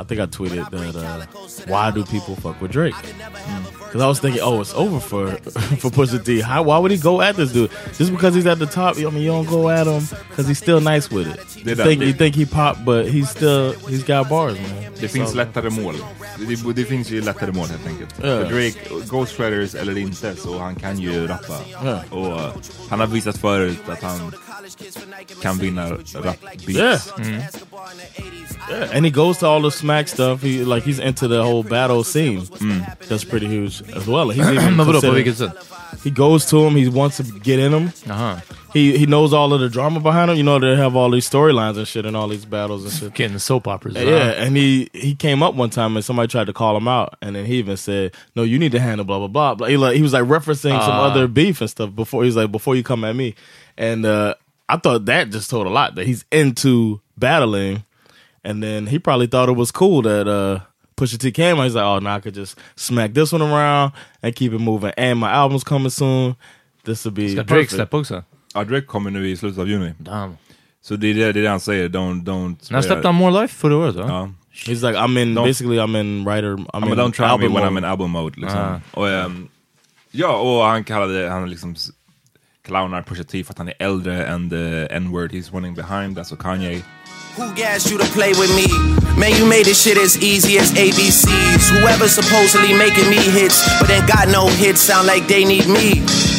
[0.00, 0.96] I think I tweeted that.
[0.96, 1.26] Uh,
[1.66, 2.94] why do people fuck with Drake?
[3.84, 5.30] Because I was thinking, oh, it's over for
[5.82, 6.40] for Pusha T.
[6.40, 8.96] How, why would he go at this dude just because he's at the top?
[8.98, 11.66] I mean, you don't go at him because he's still nice with it.
[11.66, 14.92] You think you think he popped, but he's still he's got bars, man.
[15.00, 15.94] Det finns So- lättare mål.
[16.38, 18.14] Det, det finns ju lättare mål helt enkelt.
[18.16, 18.22] Ja.
[18.22, 21.56] För Drake, Ghost Riders eller inte, så han kan ju rappa.
[21.84, 22.00] Ja.
[22.10, 22.50] Och uh,
[22.90, 24.32] han har visat förut att han
[25.42, 25.90] kan vinna
[26.24, 26.68] rap-beats.
[26.68, 26.96] Yeah.
[26.96, 28.70] Mm-hmm.
[28.70, 30.42] Yeah, and he goes to all the smack stuff.
[30.42, 32.40] He like he's into the whole battle scene.
[32.42, 32.98] Mm.
[33.08, 34.30] That's pretty huge as well.
[34.30, 35.52] He's even Men vadå, på considered- vilket sätt?
[36.04, 36.76] He goes to him.
[36.76, 37.90] He wants to get in him.
[38.10, 38.40] Aha.
[38.72, 40.36] He he knows all of the drama behind him.
[40.36, 43.14] You know they have all these storylines and shit and all these battles and shit.
[43.14, 43.96] Getting the soap operas.
[43.96, 47.14] Yeah, and he he came up one time and somebody tried to call him out,
[47.20, 49.66] and then he even said, "No, you need to handle blah blah blah." blah.
[49.66, 51.10] He like he was like referencing some Ah.
[51.10, 52.22] other beef and stuff before.
[52.24, 53.34] He's like, "Before you come at me,"
[53.80, 54.34] and uh,
[54.68, 57.82] I thought that just told a lot that he's into battling,
[58.44, 60.60] and then he probably thought it was cool that uh,
[60.96, 61.56] Pusha T came.
[61.56, 64.92] He's like, "Oh, now I could just smack this one around and keep it moving."
[64.96, 66.34] And my album's coming soon.
[66.84, 67.72] This will be Ska Drake perfect.
[67.72, 68.22] släppa också?
[68.54, 69.94] Ja, Drake kommer nu i slutet av juni.
[69.98, 70.36] Damn.
[70.82, 72.24] Så det är det, det, är det han säger, don't...
[72.24, 74.04] don't När släppte han More Life förra året va?
[74.08, 74.30] Ja.
[74.66, 76.56] He's like, I'm in Don't- basically, I'm in writer.
[76.56, 77.74] I'm Ja, men in don't try me album when mode.
[77.74, 78.58] I'm in album mode liksom.
[78.60, 78.80] Ah.
[78.92, 79.48] Och, ehm,
[80.10, 81.90] ja, och han kallade, han liksom s-
[82.70, 86.36] clownar Pusha T för att han är äldre än the N-word he's running behind, alltså
[86.36, 86.82] Kanye.
[87.36, 88.66] Who gassed you to play with me?
[89.20, 91.64] Man, you made this shit as easy as ABCs.
[91.74, 95.88] Whoever supposedly making me hits, but ain't got no hits, sound like they need me.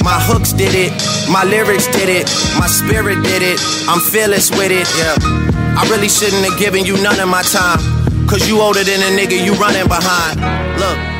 [0.10, 0.92] My hooks did it,
[1.30, 2.26] my lyrics did it,
[2.60, 3.60] my spirit did it.
[3.92, 5.16] I'm fearless with it, yeah.
[5.80, 7.80] I really shouldn't have given you none of my time.
[8.32, 10.40] Cause you older than a nigga you running behind.
[10.80, 11.11] Look.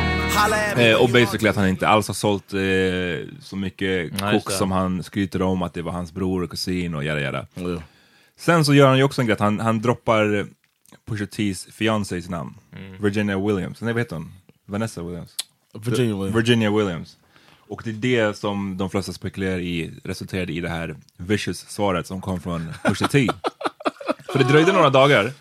[0.78, 4.52] Eh, och basically att han inte alls har sålt eh, så mycket koks det.
[4.52, 7.48] som han skryter om, att det var hans bror och kusin och jada jada.
[8.38, 10.48] Sen så gör han ju också en grej att han, han droppar
[11.06, 12.54] Pusha T's fiancés namn.
[12.78, 13.02] Mm.
[13.02, 13.82] Virginia Williams.
[13.82, 14.32] Nej, vad heter hon?
[14.66, 15.36] Vanessa Williams?
[15.74, 16.36] Virginia Williams.
[16.36, 17.18] Virginia Williams.
[17.68, 22.22] Och det är det som de flesta spekulerar i resulterade i det här vicious-svaret som
[22.22, 23.28] kom från Pusha T.
[24.32, 25.32] För det dröjde några dagar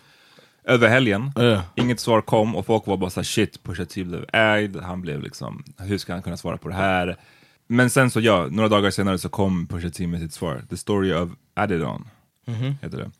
[0.63, 1.31] över helgen.
[1.35, 1.63] Ja.
[1.75, 4.77] Inget svar kom och folk var bara såhär shit, Pusha T blev ägd.
[4.77, 7.17] Han blev liksom, hur ska han kunna svara på det här?
[7.67, 10.61] Men sen så ja, några dagar senare så kom Pusha T med sitt svar.
[10.69, 12.07] The story of Adidon
[12.47, 12.75] Mhm.
[12.81, 13.11] heter det.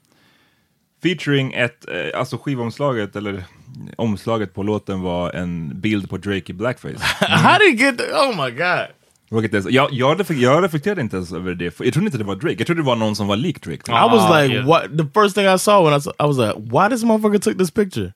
[1.04, 3.43] Featuring ett, eh, alltså skivomslaget eller
[3.95, 6.97] omslaget på låten var en bild på Drake i blackface.
[7.19, 8.88] How did he get the, Oh my god.
[9.32, 12.36] Vilket är- Jag, jag, jag reflekterade inte ens över det, jag trodde inte det var
[12.36, 13.91] Drake, jag trodde det var någon som var lik Drake.
[13.91, 14.98] I was like, what?
[14.98, 17.58] The first thing I saw when I saw, I was like, why this motherfucker took
[17.58, 18.13] this picture?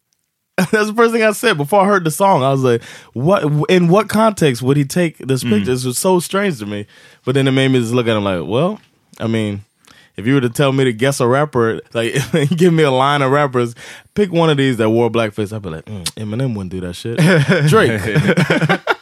[0.57, 2.41] That's the first thing I said before I heard the song.
[2.43, 2.81] I was like,
[3.13, 3.43] what?
[3.69, 5.65] In what context would he take this picture?
[5.65, 6.85] This was so strange to me.
[7.25, 8.79] But then it made me just look at him like, well,
[9.19, 9.61] I mean,
[10.15, 12.13] if you were to tell me to guess a rapper, like
[12.57, 13.75] give me a line of rappers,
[14.13, 16.93] pick one of these that wore blackface, I'd be like, mm, Eminem wouldn't do that
[16.95, 17.17] shit.
[17.69, 18.94] Drake.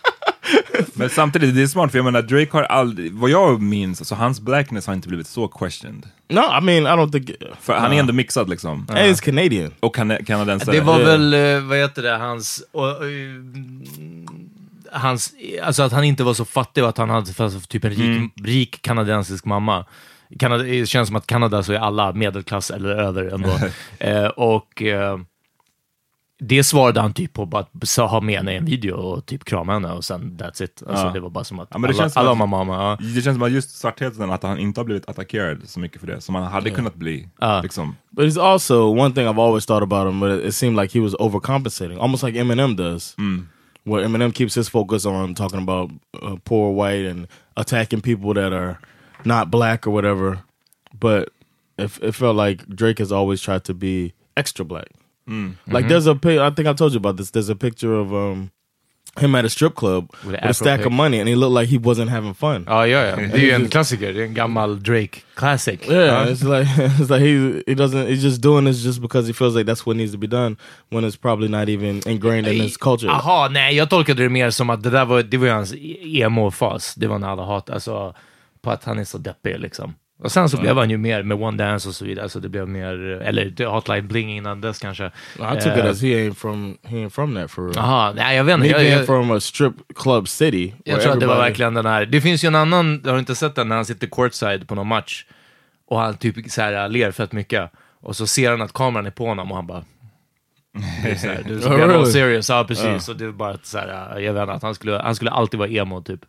[0.99, 4.15] Men samtidigt, det är smart, för jag menar Drake har aldrig, vad jag minns, alltså
[4.15, 6.08] hans blackness har inte blivit så questioned.
[6.29, 7.32] no, I mean, I don't think.
[7.62, 8.71] För han är ändå mixad liksom.
[8.89, 9.73] And he's Canadian.
[9.79, 10.75] Och kan, kanadensare.
[10.75, 12.63] Det var väl, eh, vad heter det, hans...
[12.73, 12.82] Eh,
[14.91, 17.89] hans alltså att han inte var så fattig och att han hade fast, typ en
[17.91, 18.29] rik, Mm.
[18.43, 19.86] rik kanadensisk mamma.
[20.39, 23.60] Kanada, det känns som att Kanada så är alla medelklass eller över ändå.
[23.99, 25.17] eh, och eh,
[26.47, 29.45] det svarade han typ på bara att ha med henne i en video och typ
[29.45, 30.84] krama henne och sen that's it.
[30.88, 31.12] Alltså Ja.
[31.13, 32.75] det var bara som att Ja, men det alla, känns alla att- mamma.
[32.75, 32.97] Ja.
[33.15, 36.08] Det känns som att just svartheten, att han inte har blivit attackerad så mycket för
[36.08, 36.75] det, som han hade Ja.
[36.75, 37.27] kunnat bli.
[37.63, 37.95] Liksom.
[38.10, 40.99] But it's also one thing I've always thought about him, but it, it seemed like
[40.99, 43.15] he was overcompensating, almost like Eminem does.
[43.86, 48.53] Where Eminem keeps his focus on talking about uh, poor white and attacking people that
[48.53, 48.77] are
[49.25, 50.38] not black or whatever.
[50.99, 51.29] But
[51.77, 54.88] it, it felt like Drake has always tried to be extra black.
[55.27, 55.53] Mm.
[55.67, 55.89] Like Mhm.
[55.89, 56.47] there's a.
[56.47, 57.31] I think I told you about this.
[57.31, 58.49] There's a picture of um,
[59.21, 61.62] him at a strip club With with, a stack afro of money, and he looked
[61.62, 62.65] like he wasn't having fun.
[62.67, 63.15] Ja, ja, ja.
[63.15, 64.13] Det är ju en He's just- klassiker.
[64.13, 65.79] Det är en gammal Drake classic.
[65.89, 69.33] Yeah, it's like it's like he he doesn't he's just doing this just because he
[69.33, 70.55] feels like that's what needs to be done
[70.89, 73.07] when it's probably not even ingrained in his culture.
[73.07, 75.73] Jaha, nej, jag tolkade det mer som att det där var, det var hans
[76.17, 76.93] emo-fas.
[76.95, 78.15] Det var när alla hat, alltså
[78.62, 79.93] på att han är så deppig liksom.
[80.23, 80.62] Och sen så Ja.
[80.62, 83.65] blev han ju mer med One Dance och så vidare, så det blev mer, eller
[83.65, 85.05] Hotline Bling innan dess kanske.
[85.36, 87.73] I took it as he ain't from he ain't from that for real.
[87.75, 88.79] Jaha, nej jag vet inte.
[88.79, 90.73] He from a strip club city.
[90.86, 93.19] jag tror att det var verkligen den här, det finns ju en annan, har du
[93.19, 95.25] inte sett den, när han sitter courtside på någon match
[95.88, 99.12] och han typ så här ler fett mycket och så ser han att kameran är
[99.12, 99.83] på honom och han bara
[101.03, 102.05] det är så här, du är så Oh, really?
[102.12, 102.86] serious, ja precis.
[102.86, 102.99] Ja.
[102.99, 105.31] Så det är bara att så här, jag vet inte, att han skulle, han skulle
[105.31, 106.19] alltid vara emo typ.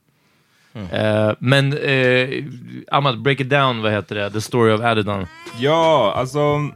[0.74, 0.90] Mm.
[0.90, 2.44] Eh, men uh,
[2.90, 4.30] Ahmad, break it down, vad heter det?
[4.30, 5.26] The story of Adidon.
[5.58, 6.70] Ja, alltså...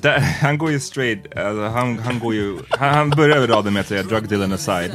[0.00, 2.58] Där, han går ju straight, alltså, han, han går ju...
[2.70, 4.92] Han, han börjar raden med att säga drug dealing aside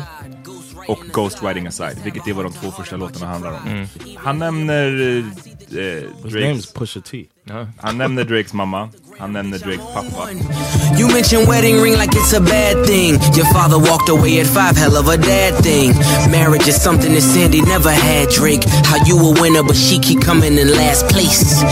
[0.87, 3.67] och ghostwriting aside, vilket är vad de två första låtarna handlar om.
[3.67, 3.87] Mm.
[4.17, 5.25] Han nämner eh,
[5.75, 6.33] His Drakes...
[6.33, 7.25] name's Pusha T.
[7.81, 10.29] Han nämner Drakes mamma, han nämner Drakes pappa.
[10.99, 13.19] You mention wedding ring like it's a bad thing.
[13.35, 15.93] Your father walked away at five, hell of a dad thing.
[16.31, 18.63] Marriage is something that Sandy never had, Drake.
[18.85, 21.63] How you a winner, but she keep coming in last place.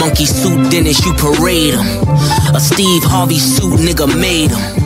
[0.00, 2.08] Monkey suit Dennis, you parade him.
[2.56, 4.84] A Steve Harvey suit, nigga made him.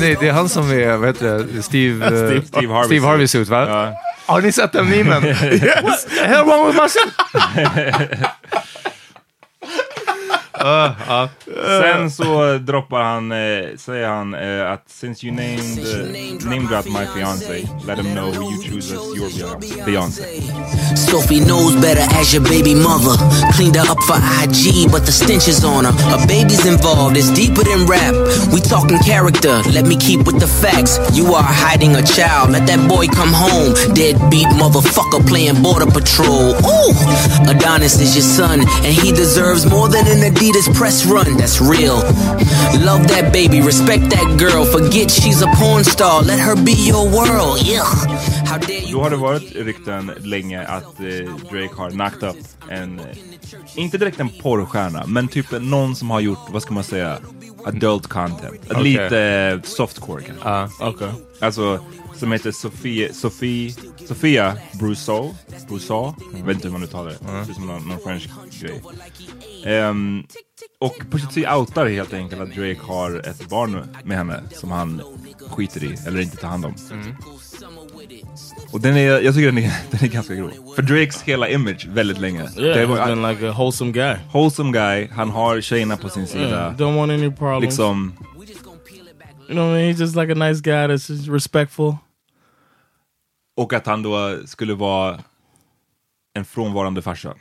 [0.00, 3.06] Det, det är han som är, vad heter det, Steve, eh, Steve- Steve Harvey Steve
[3.06, 3.48] Harvey suit.
[3.48, 3.92] va?
[4.26, 5.22] Har ni sett den memen?
[5.82, 7.10] What the hell wrong with my son?
[10.60, 11.28] Uh, uh.
[11.82, 13.38] Sen så droppar han, eh,
[13.78, 18.30] säger han eh, att since you named, uh, named out my fiance, let him know
[18.32, 20.24] who you choose as your Beyonce- Beyonce.
[20.96, 23.16] Sophie knows better as your baby mother.
[23.52, 25.94] Cleaned her up for IG, but the stench is on her.
[26.14, 28.14] A baby's involved, it's deeper than rap.
[28.52, 30.98] We talking character, let me keep with the facts.
[31.16, 33.72] You are hiding a child, let that boy come home.
[33.94, 36.54] Deadbeat motherfucker playing border patrol.
[36.74, 36.92] Ooh!
[37.50, 41.36] Adonis is your son, and he deserves more than an Adidas press run.
[41.36, 41.96] That's real.
[42.84, 44.64] Love that baby, respect that girl.
[44.64, 47.62] Forget she's a porn star, let her be your world.
[47.62, 47.84] Yeah.
[48.46, 48.92] How dare you?
[48.92, 52.36] Då har det varit rykten länge att eh, Drake har knocked up
[52.68, 53.00] en,
[53.74, 57.18] inte direkt en porrstjärna, men typ någon som har gjort, vad ska man säga,
[57.64, 58.60] adult content.
[58.70, 58.82] Okej.
[58.82, 60.48] Lite eh, softcore kanske.
[60.48, 60.70] Ja.
[60.80, 61.08] Okay.
[61.40, 61.80] Alltså,
[62.16, 63.74] som heter Sofie, Sofie,
[64.08, 65.34] Sofia Brousseau.
[65.68, 66.14] Brousseau?
[66.36, 67.16] Jag vet inte hur man uttalar det.
[67.20, 68.28] Det ser ut som någon, någon french
[68.60, 68.82] grej.
[69.64, 70.24] Ehm,
[70.80, 75.02] och Pusha T outar helt enkelt att Drake har ett barn med henne som han
[75.50, 76.74] skiter i eller inte tar hand om.
[78.72, 80.52] Och den är, jag tycker den är, den är ganska grov.
[80.76, 82.40] För Drakes hela image väldigt länge.
[82.58, 84.16] Yeah, Det var- been like a wholesome guy.
[84.32, 86.48] Wholesome guy, han har tjejerna på sin sida.
[86.48, 87.62] Yeah, don't want any problems.
[87.64, 88.12] Liksom,
[89.48, 89.94] You know, what I mean?
[89.94, 91.96] he's just like a nice guy that's respectful.
[93.56, 95.18] och att han då skulle vara
[96.34, 97.34] en frånvarande farsa.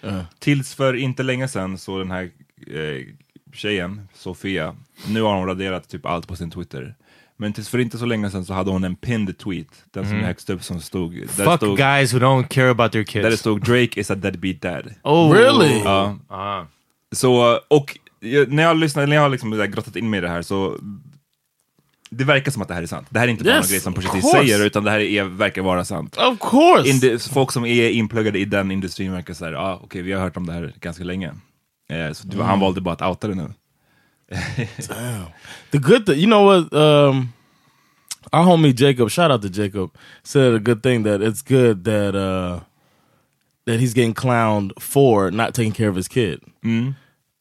[0.00, 0.24] Ja.
[0.38, 2.30] Tills för inte länge sedan så den här
[2.66, 3.06] eh,
[3.52, 4.76] tjejen, Sofia,
[5.08, 6.94] nu har hon raderat typ allt på sin Twitter.
[7.36, 10.12] Men tills för inte så länge sedan så hade hon en pinned tweet, den som
[10.14, 10.22] Mhm.
[10.22, 11.12] är högst upp som stod...
[11.12, 13.22] där Fuck stod, guys who don't care about their kids.
[13.22, 14.94] Där det stod Drake is a deadbeat dad.
[15.02, 15.32] Oh.
[15.32, 15.78] Really?
[15.84, 16.18] Ja.
[16.28, 16.64] Ah.
[17.12, 20.28] Så, och jag- när jag lyssnar, när jag har liksom grottat in mig i det
[20.28, 20.78] här så
[22.10, 23.06] det verkar som att det här är sant.
[23.10, 25.24] Det här är inte bara Yes, en grej som Pusha säger, utan det här är,
[25.24, 26.16] verkar vara sant.
[26.16, 26.88] Of course!
[26.90, 30.20] Indi- folk som är inpluggade i den industrin verkar säga, ja ah, okej vi har
[30.20, 31.28] hört om det här ganska länge.
[31.90, 32.46] Eh, så Mm.
[32.46, 33.48] han valde bara att outa det nu.
[34.88, 35.24] Damn.
[35.70, 36.72] The good thing, you know what?
[36.74, 37.32] Um,
[38.32, 39.90] our homie Jacob, shout out to Jacob,
[40.22, 42.60] said a good thing that it's good that uh,
[43.66, 46.40] that he's getting clowned for not taking care of his kid.
[46.64, 46.94] Mm.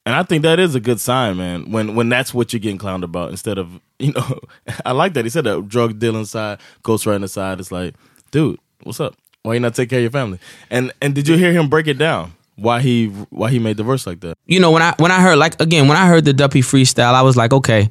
[0.06, 1.72] And I think that is a good sign, man.
[1.72, 4.40] When when that's what you're getting clowned about, instead of you know,
[4.86, 7.60] I like that he said that drug dealing side, ghostwriting side.
[7.60, 7.96] It's like,
[8.32, 9.16] dude, what's up?
[9.44, 10.40] Why you not take care of your family?
[10.70, 12.34] And and did you hear him break it down?
[12.56, 14.38] Why he why he made the verse like that?
[14.46, 17.14] you know when I when I heard like again when I heard the Duppy freestyle,
[17.14, 17.90] I was like, okay,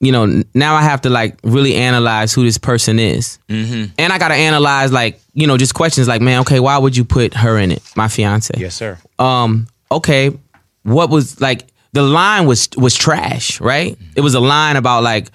[0.00, 3.92] you know, now I have to like really analyze who this person is, mm-hmm.
[3.98, 6.96] and I got to analyze like you know just questions like, man, okay, why would
[6.96, 8.54] you put her in it, my fiance?
[8.56, 8.98] Yes, sir.
[9.18, 10.36] Um, okay,
[10.82, 13.92] what was like the line was was trash, right?
[13.92, 14.12] Mm-hmm.
[14.16, 15.30] It was a line about like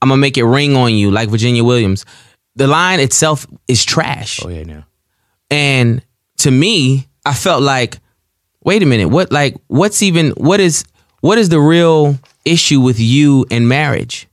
[0.00, 2.04] I'm gonna make it ring on you, like Virginia Williams.
[2.56, 4.40] The line itself is trash.
[4.44, 4.84] Oh yeah, no.
[5.50, 6.02] And
[6.38, 7.98] to me, I felt like,
[8.64, 10.84] wait a minute, what like what's even what is
[11.20, 14.28] what is the real issue with you and marriage?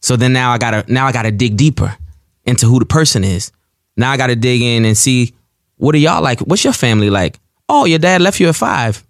[0.00, 1.96] So then now I gotta now I gotta dig deeper
[2.44, 3.52] into who the person is.
[3.96, 5.34] Now I gotta dig in and see
[5.76, 6.40] what are y'all like?
[6.40, 7.38] What's your family like?
[7.68, 9.02] Oh, your dad left you at five.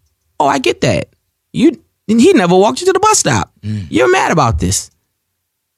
[0.44, 1.09] Oh, I get that.
[1.52, 3.50] You he never walked you to the bus stop.
[3.62, 4.90] You're mad about this.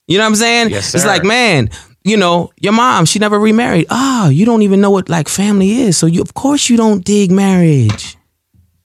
[0.08, 0.70] You know what I'm saying?
[0.70, 1.68] Yes, It's like, man,
[2.04, 3.86] you know, your mom, she never remarried.
[3.90, 5.96] Ah, you don't even know what like family is.
[5.96, 8.16] So you of course you don't dig marriage.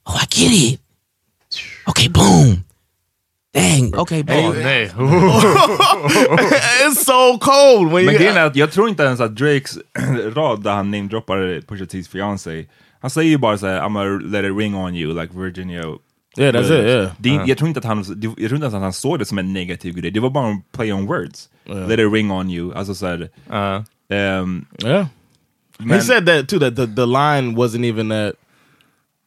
[0.06, 0.80] Oh, I get it.
[1.90, 2.64] Okay, boom.
[3.54, 4.54] Dang, okay, boom.
[4.64, 4.92] nej.
[6.86, 9.78] it's so cold when Men you grejen är att jag tror inte ens att Drakes
[10.36, 12.66] rad där han namedroppar Pusha T's fiancé,
[13.02, 15.84] han säger ju bara såhär I'm gonna let it ring on you like Virginia
[16.38, 17.12] Yeah, that's it, yeah.
[17.18, 17.44] Det, Uh.
[17.50, 19.94] Jag tror inte att han, jag tror inte att han såg det som en negativ
[19.96, 21.50] grej, det var bara en play on words.
[21.66, 21.88] Yeah.
[21.88, 23.30] Let it ring on you, alltså såhär...
[23.50, 25.06] ehm, Yeah.
[25.80, 26.60] he men- said that too.
[26.60, 28.34] That the, the line wasn't even that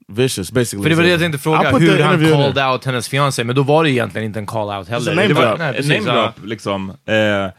[0.09, 0.51] vicious.
[0.53, 3.57] Basically, För det var det jag tänkte fråga, hur han called out hennes fiancé, men
[3.57, 5.15] då var det egentligen inte en call-out heller.
[5.15, 6.91] name det var, nej, precis, name drop, liksom.
[6.91, 7.51] Eh,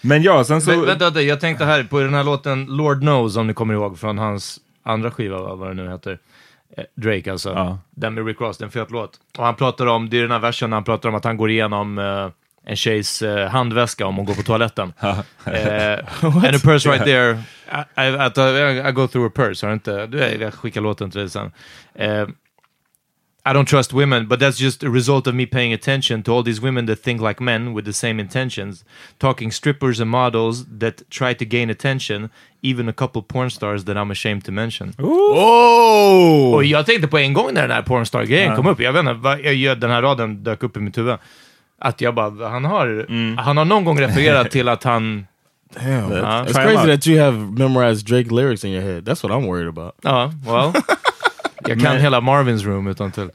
[0.00, 0.70] men ja, sen så...
[0.70, 3.74] Men, vänta, vänta, jag tänkte här på den här låten Lord Knows, om ni kommer
[3.74, 6.18] ihåg, från hans andra skiva, vad det nu heter.
[6.76, 7.78] Eh, Drake alltså.
[7.90, 9.20] Den med Rick Ross, det är en fet låt.
[9.38, 11.36] Och han pratar om, det är den här versen när han pratar om att han
[11.36, 12.28] går igenom eh,
[12.64, 14.92] en tjejs eh, handväska om hon går på toaletten.
[15.00, 15.12] eh,
[16.24, 17.42] and a purse right there.
[17.96, 20.06] I, I, I, I go through a purse, har du inte?
[20.06, 21.52] Du, jag skickar låten till dig sen.
[21.94, 22.28] Eh,
[23.44, 26.44] I don't trust women, but that's just a result of me paying attention to all
[26.44, 28.84] these women that think like men with the same intentions,
[29.18, 32.30] talking strippers and models that try to gain attention,
[32.62, 34.94] even a couple porn stars that I'm ashamed to mention.
[34.98, 36.54] Oh!
[36.54, 38.56] Och jag tänkte på en gång när den här pornstar-grejen Ja.
[38.56, 40.98] kom upp, jag vet inte, vad- jag, jag, den här raden dök upp i mitt
[40.98, 41.16] huvud,
[41.78, 43.38] att jag bara, han har, mm.
[43.38, 45.26] han har någon gång refererat till att han...
[45.74, 46.44] Damn, Ja.
[46.44, 49.04] it's crazy that you have memorized Drake lyrics in your head.
[49.04, 49.94] That's what I'm worried about.
[50.02, 50.72] Ja, well.
[51.68, 53.28] Jag kan Men- hela Marvins room utan till.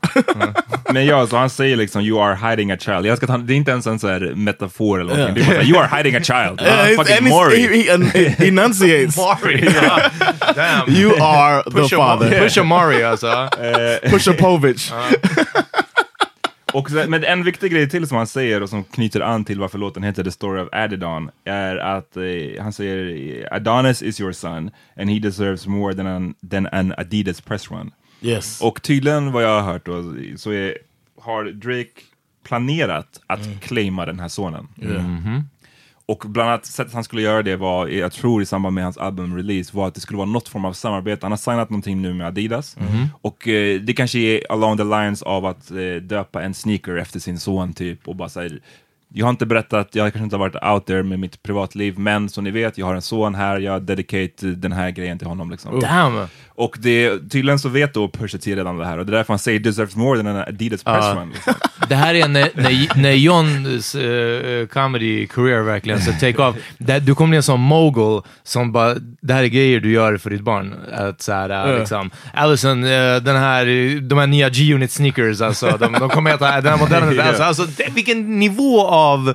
[0.94, 3.06] Men ja, så han säger liksom you are hiding a child.
[3.06, 5.44] Jag ska ta, det är inte ens en sån här metafor eller någonting.
[5.44, 5.50] Yeah.
[5.50, 6.62] Det är bara så you are hiding a child.
[6.68, 7.68] Yeah, Ah, it's- fucking Maury.
[7.68, 9.18] he- he- he enunciates.
[9.18, 10.00] Maury, ja.
[10.56, 10.96] Damn.
[10.96, 12.30] You are the Pusha father.
[12.32, 13.28] Ma- Pusha Maury alltså.
[13.28, 14.92] Eh, Pusha Povich.
[16.74, 19.60] Och så, men en viktig grej till som han säger och som knyter an till
[19.60, 24.32] varför låten heter The Story of Adidon är att eh, han säger Adonis is your
[24.32, 27.92] son and he deserves more than an, than an Adidas press run.
[28.22, 28.62] Yes.
[28.62, 30.78] Och tydligen vad jag har hört då, så är,
[31.22, 32.02] har Drake
[32.44, 34.68] planerat att claima den här sonen.
[34.82, 35.08] Yeah.
[35.08, 35.44] Mhm.
[36.10, 38.98] Och bland annat sättet han skulle göra det var, jag tror i samband med hans
[38.98, 41.26] albumrelease, var att det skulle vara något form av samarbete.
[41.26, 42.78] Han har signat någonting nu med Adidas.
[42.80, 43.08] Mhm.
[43.22, 47.20] Och eh, det kanske är along the lines av att eh, döpa en sneaker efter
[47.20, 48.50] sin son typ och bara säga
[49.14, 52.30] jag har inte berättat, jag kanske inte har varit out there med mitt privatliv, men
[52.30, 55.52] som ni vet, jag har en son här, jag dedicate den här grejen till honom.
[55.52, 55.80] Liksom.
[55.80, 56.28] Damn!
[56.60, 59.34] Och det, tydligen så vet då Pusha T redan det här, och det är därför
[59.34, 60.94] han säger deserves more than an Adidas Ja.
[60.94, 61.30] pressman.
[61.34, 61.54] Liksom.
[61.90, 66.56] Det här är när, när, när Johns eh, comedy career verkligen så take off.
[66.78, 70.18] Det, du kommer bli en sån mogul som bara, det här är grejer du gör
[70.18, 70.74] för ditt barn.
[70.94, 71.78] Att så här, Ja.
[71.80, 73.66] liksom, Allison, eh, den här,
[74.02, 77.20] de här nya G-Unit sneakers, alltså, de, de kommer heta den här modellen.
[77.28, 79.34] Alltså, alltså, vilken nivå av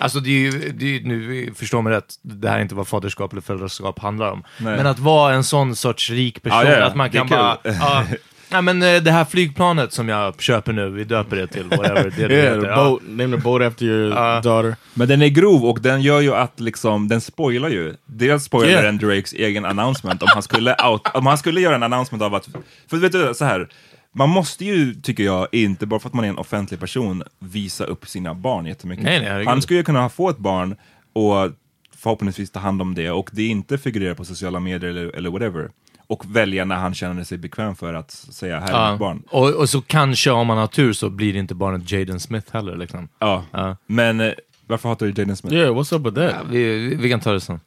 [0.00, 2.74] Alltså det är ju, det är, ju- nu förstå mig rätt, det här är inte
[2.74, 4.42] vad faderskap eller föräldraskap handlar om.
[4.58, 4.76] Nej.
[4.76, 6.84] Men att vara en sån sorts rik person, Ja, ja, ja.
[6.86, 7.56] att man kan bara...
[7.64, 8.04] ja,
[8.52, 12.12] Ja men eh, det här flygplanet som jag köper nu, vi döper det till whatever
[12.16, 12.74] det, det Yeah, heter.
[12.76, 14.10] boat, name the boat after your
[14.42, 14.76] daughter.
[14.94, 17.94] Men den är grov och den gör ju att liksom, den spoilar ju.
[18.06, 18.84] Dels spoilar Yeah.
[18.84, 22.34] den Drakes egen announcement om han skulle out, om han skulle göra en announcement av
[22.34, 22.48] att,
[22.90, 23.68] för vet du så här,
[24.14, 27.84] man måste ju, tycker jag, inte bara för att man är en offentlig person, visa
[27.84, 29.04] upp sina barn jättemycket.
[29.04, 30.76] Nej, nej, han skulle ju kunna få ett barn
[31.12, 31.50] och
[31.96, 35.70] förhoppningsvis ta hand om det och det inte figurerar på sociala medier eller, eller whatever.
[36.06, 38.90] Och välja när han känner sig bekväm för att säga här är Ja.
[38.90, 39.22] mitt barn.
[39.30, 42.52] Och, och så kanske om man har tur så blir det inte barnet Jaden Smith
[42.52, 42.76] heller.
[42.76, 43.08] Liksom.
[43.18, 43.44] Ja,
[43.86, 44.32] men eh,
[44.66, 45.56] varför hatar du Jaden Smith?
[45.56, 46.30] Yeah, what's up with that?
[46.34, 47.60] Ja, vi, vi kan ta det sen.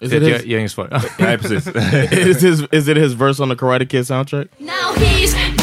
[0.00, 1.02] Is Det it är his- ett gängesvar.
[1.18, 1.66] Nej, precis.
[2.26, 4.46] is, his, is it his verse on the Karate Kid soundtrack?
[4.58, 5.57] Now he's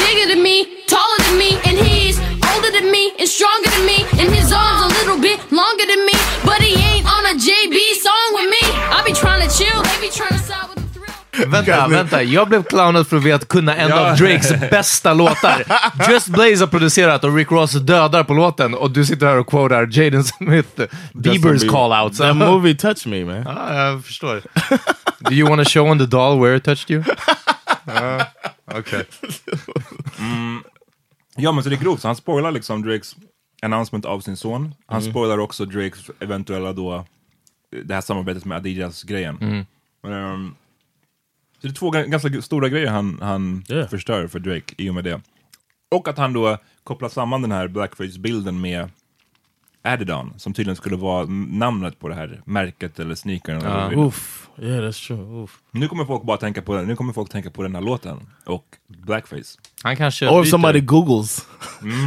[1.16, 2.20] taller than me, and he's
[2.54, 3.98] older than me and stronger than me.
[4.20, 6.14] And his arms a little bit longer than me,
[6.44, 8.64] but he ain't on a JB song with me.
[8.96, 11.50] I be trying to chill, they be trying to side with the thrill.
[11.52, 12.24] Vänta, vänta.
[12.24, 14.10] Jag blev clownad för att veta kunna en Ja.
[14.12, 15.64] av Drakes bästa låtar.
[16.12, 19.48] Just Blaze har producerat och Rick Ross dödar på låten och du sitter här och
[19.48, 20.70] quotar Jaden Smith,
[21.14, 21.76] Biebers Bieber.
[21.76, 22.18] call-outs.
[22.18, 23.44] That movie touched me, man.
[23.46, 24.42] Ja, jag förstår.
[25.20, 27.04] Do you want to show on the doll where it touched you?
[27.88, 28.26] Ja,
[28.76, 29.06] Okej.
[31.36, 33.16] Ja men så det är grovt, så han spoilar liksom Drakes
[33.62, 34.76] announcement av sin son.
[34.86, 35.12] Han Mm.
[35.12, 37.06] spoilar också Drakes eventuella då,
[37.86, 39.38] det här samarbetet med Adidas-grejen.
[39.42, 39.66] Mm.
[40.16, 40.56] Ehm,
[41.62, 44.96] så det är två ga- ganska stora grejer han, han förstör för Drake i och
[44.96, 45.22] med det.
[45.96, 48.90] Och att han då kopplar samman den här blackface-bilden med
[49.86, 53.58] Adidon, som tydligen skulle vara namnet på det här märket eller sneakern.
[53.58, 54.00] eller du vill.
[54.00, 54.48] Oof.
[54.62, 55.18] Yeah, that's true.
[55.18, 55.60] Oof.
[55.72, 58.20] Nu kommer folk bara tänka på den, nu kommer folk tänka på den här låten
[58.46, 59.60] och blackface.
[59.84, 61.46] Han kanske Or if somebody Googles,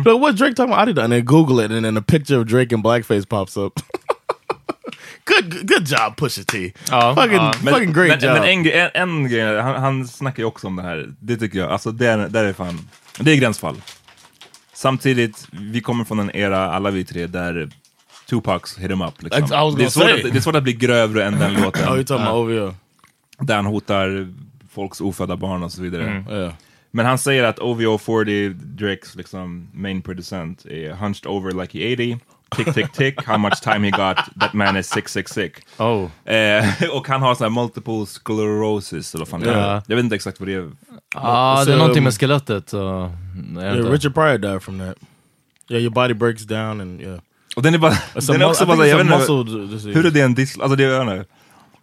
[0.05, 0.89] like, what Drake talking about?
[0.89, 3.73] Adidas, and then Google it, and then a picture of Drake in blackface pops up.
[5.25, 6.73] good, good job, Pusha T.
[6.91, 7.53] Ja, fucking, ja.
[7.53, 8.39] fucking great men, job.
[8.39, 11.59] Men en, en, en grej, han, han snackar ju också om det här, det tycker
[11.59, 13.77] jag, alltså det är, där är fan, det är gränsfall.
[14.79, 17.69] Samtidigt, vi kommer från en era, alla vi tre, där
[18.31, 19.23] Tupacs hit him up.
[19.23, 19.75] Liksom.
[19.77, 22.29] Det, är svårt att, det är svårt att bli grövre än den låten.
[22.29, 22.75] OVO.
[23.39, 24.35] Där han hotar
[24.71, 26.07] folks ofödda barn och så vidare.
[26.07, 26.33] Mm.
[26.33, 26.53] Yeah.
[26.91, 31.95] Men han säger att OVO 40, Drakes liksom main producent, är hunched over like he
[31.95, 32.19] 80.
[32.57, 33.27] Tick, tick, tick.
[33.27, 34.41] How much time he got?
[34.41, 35.53] That man is sick, sick, sick.
[35.79, 36.33] Oh.
[36.33, 39.75] Eh, och han har sån här multiple sclerosis, eller vad fan det är.
[39.75, 39.83] Ja.
[39.87, 40.71] Jag vet inte exakt vad det är.
[41.15, 42.75] Ja, det är So, någonting med um, skelettet.
[42.75, 42.75] vet
[43.57, 43.91] Yeah, inte.
[43.91, 44.97] Richard Pryor died from that.
[45.71, 47.21] Yeah, your body breaks down, and yeah.
[47.57, 50.21] Och den är bara, It's den är också bara, jag vet inte, hur är det
[50.21, 50.59] en dis...
[50.59, 51.31] Alltså det, jag vet inte.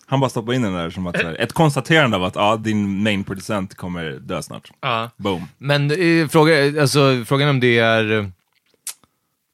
[0.07, 2.57] Han bara stoppar in den där som att, så här, ett konstaterande av att ja,
[2.57, 4.71] din main producent kommer dö snart.
[4.81, 5.09] Ja.
[5.17, 5.47] Boom.
[5.57, 8.27] Men eh, fråga, alltså, frågan om det är eh,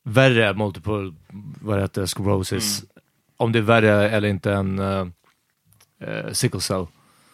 [0.04, 1.14] värre, multiple,
[1.62, 2.84] vad det heter, sclerosis.
[3.38, 5.08] Om det är värre eller inte än uh,
[6.32, 6.88] sickle cell.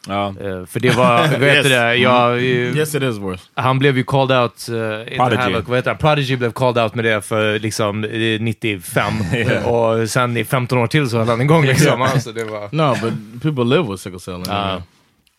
[0.07, 0.27] Ja.
[0.27, 2.43] Eh, för det var, vad heter det, jag, eh,
[2.77, 3.43] Yes, it is worse.
[3.53, 4.75] han blev ju called out, uh,
[5.17, 5.41] Prodigy.
[5.41, 5.97] Havoc, vad heter han?
[5.97, 8.09] Prodigy blev called out med det för liksom eh,
[8.41, 9.13] 95
[9.65, 12.01] och sen i 15 år till så höll han igång liksom.
[12.01, 12.69] Alltså, det var...
[12.71, 14.43] No, but people live with sickle cell.
[14.47, 14.81] Ja.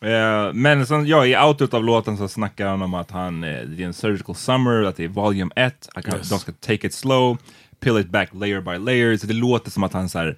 [0.09, 3.49] Eh, men sen, ja, i outet av låten så snackar han om att han, det
[3.49, 6.29] är en surgical summer, att det är volume 1, att Yes.
[6.29, 7.39] de ska take it slow,
[7.81, 10.37] pill it back layer by layer, så det låter som att han så här,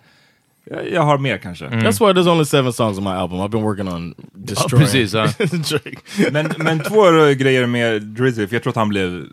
[0.92, 1.66] jag, har mer kanske.
[1.66, 3.40] That's why there's only seven songs on my album.
[3.40, 5.26] I've been working on destroying precis, ja.
[5.68, 6.30] Drake.
[6.32, 7.02] Men, men två
[7.36, 9.26] grejer med Drizzy, för jag tror att han blev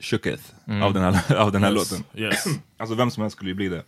[0.00, 0.42] shooketh
[0.82, 1.90] av den här, av den här Yes.
[1.90, 2.04] låten.
[2.16, 2.44] Yes.
[2.78, 3.82] Alltså vem som helst skulle ju bli det.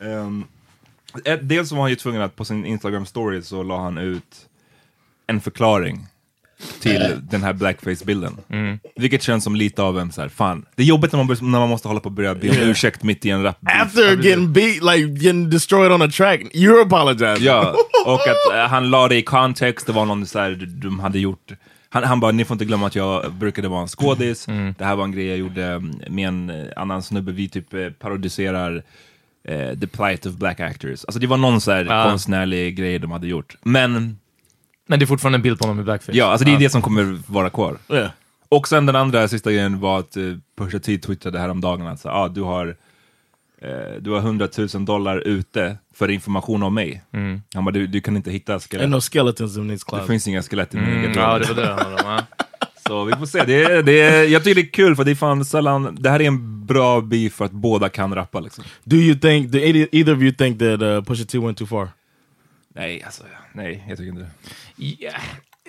[0.00, 0.44] Um,
[1.24, 4.48] ett, dels var han ju tvungen att på sin Instagram story så la han ut
[5.26, 6.06] en förklaring
[6.80, 8.36] till den här blackface-bilden.
[8.96, 11.58] Vilket känns som lite av en så här, fan, det är jobbigt när man, när
[11.58, 12.70] man måste hålla på och börja be om Yeah.
[12.70, 13.56] ursäkt mitt i en rap.
[13.66, 17.46] After getting beat, like getting destroyed on a track, you're apologizing.
[17.46, 17.74] Ja,
[18.06, 20.50] och att eh, han la det i kontext, det var någon så här,
[20.82, 21.52] de hade gjort
[21.88, 24.46] han, han bara, ni får inte glömma att jag brukade vara en skådis,
[24.78, 27.74] det här var en grej jag gjorde mm, med en eh, annan snubbe, vi typ
[27.74, 28.82] eh, parodiserar
[29.48, 31.04] eh, the plight of black actors.
[31.04, 32.04] Alltså det var någon så här Ja.
[32.08, 33.56] konstnärlig grej de hade gjort.
[33.62, 34.18] Men,
[34.86, 36.18] Men det är fortfarande en bild på honom i blackface.
[36.18, 37.78] ja, alltså det är det som kommer vara kvar.
[37.88, 38.10] Yeah.
[38.48, 42.08] Och sen den andra sista grejen var att uh, Pusha T twittrade häromdagen att så,
[42.08, 42.76] ah, du har
[43.62, 47.02] eh, du har 100 000 dollar ute för information om mig.
[47.12, 47.42] Mm.
[47.54, 48.88] Han bara, du, du kan inte hitta skelett.
[48.88, 52.02] No skeletons in these Det finns inga skelett i min Mm, ja, det var det
[52.02, 52.26] ja.
[52.86, 53.44] Så vi får se.
[53.44, 56.10] Det är, det är, jag tycker det är kul för det är fan sällan, det
[56.10, 58.64] här är en bra beef för att båda kan rappa liksom.
[58.84, 61.88] Do you think, do either, of you think that uh, Pusha T went too far?
[62.74, 63.22] Nej, alltså,
[63.54, 64.30] nej, jag tycker inte det.
[64.76, 65.12] Ja,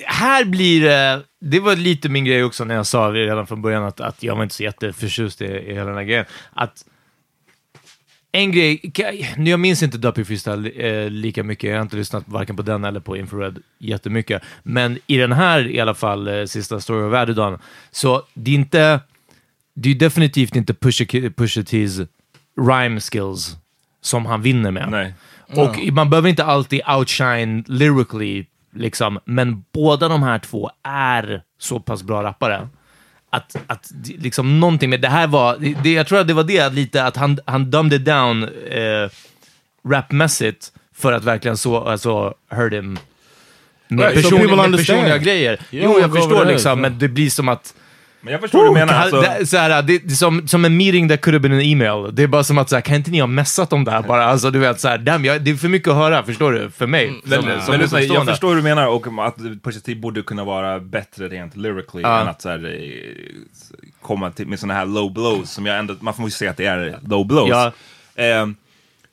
[0.05, 3.83] här blir det, det var lite min grej också när jag sa redan från början
[3.83, 6.25] att, att jag var inte så jätteförtjust i, i hela den här grejen.
[6.51, 6.85] Att
[8.35, 8.93] en grej,
[9.37, 12.61] nu jag minns inte Duppy Freestyle eh, lika mycket, jag har inte lyssnat varken på
[12.61, 17.03] den eller på Infrared jättemycket, men i den här i alla fall, eh, sista Story
[17.03, 17.59] of Adidon,
[17.91, 18.99] så det är inte,
[19.73, 21.05] det är definitivt inte Pusha,
[21.35, 22.07] Pusha T's
[22.61, 23.55] rhyme skills
[24.01, 24.91] som han vinner med.
[24.91, 25.13] Nej.
[25.47, 31.79] Och man behöver inte alltid outshine lyrically, liksom, men båda de här två är så
[31.79, 32.67] pass bra rappare.
[33.29, 36.73] Att, att liksom någonting med det här var, det, jag tror att det var det
[36.73, 39.09] lite, att han, han dumbed it down eh,
[39.89, 42.99] rapmässigt för att verkligen så, alltså, hurt him
[43.87, 45.59] med, Right, so person, people med personliga grejer.
[45.69, 47.73] Jo, wanna jag förstår liksom, men det blir som att
[48.23, 48.93] Men jag förstår vad du menar.
[48.93, 51.61] Alltså, det, så här, det, det, som, som en meeting that could have been an
[51.61, 52.15] email.
[52.15, 54.01] Det är bara som att, så här, kan inte ni ha messat om det här
[54.01, 54.25] bara?
[54.25, 56.69] Alltså, du vet, så här, damn, jag, det är för mycket att höra, förstår du?
[56.71, 57.13] För mig.
[57.23, 58.31] men, som, men, som lyssna, jag utomstående.
[58.31, 62.21] förstår hur du menar och att Pusha borde kunna vara bättre rent lyrically Ja.
[62.21, 63.35] än att så här, eh,
[64.01, 66.57] komma till, med såna här low blows som jag ändå, man får ju säga att
[66.57, 67.49] det är low blows.
[67.49, 67.71] Ja.
[68.15, 68.55] Ehm,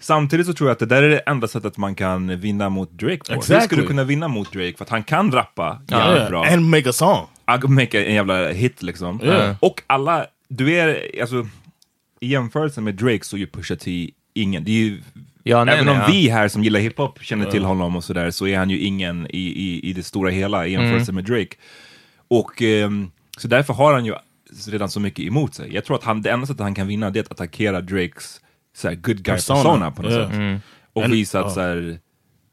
[0.00, 2.90] samtidigt så tror jag att det där är det enda sättet man kan vinna mot
[2.90, 3.32] Drake på.
[3.32, 3.66] Hur Exactly.
[3.66, 4.74] ska du kunna vinna mot Drake?
[4.76, 6.08] För att han kan rappa Yeah.
[6.08, 6.44] jävligt bra.
[6.46, 7.26] And make a song.
[7.56, 9.20] I could make en jävla hit liksom.
[9.24, 9.56] Yeah.
[9.60, 11.48] Och alla, du är, alltså,
[12.20, 15.02] i jämförelse med Drake så är ju Pusha T ingen, det är ju,
[15.42, 16.06] Ja, nej, även nej, om ja.
[16.12, 19.26] vi här som gillar hiphop känner till honom och sådär, så är han ju ingen
[19.30, 20.82] i, i, i det stora hela i Mm.
[20.86, 21.56] jämförelse med Drake.
[22.28, 24.14] Och ehm, så därför har han ju
[24.68, 25.74] redan så mycket emot sig.
[25.74, 28.40] Jag tror att han, det enda sättet han kan vinna det är att attackera Drakes
[28.76, 29.90] så good guy persona, Persona.
[29.90, 30.26] på något Yeah.
[30.28, 30.36] sätt.
[30.36, 30.60] Mm.
[30.92, 31.50] Och And- visa att ja.
[31.50, 31.98] så här,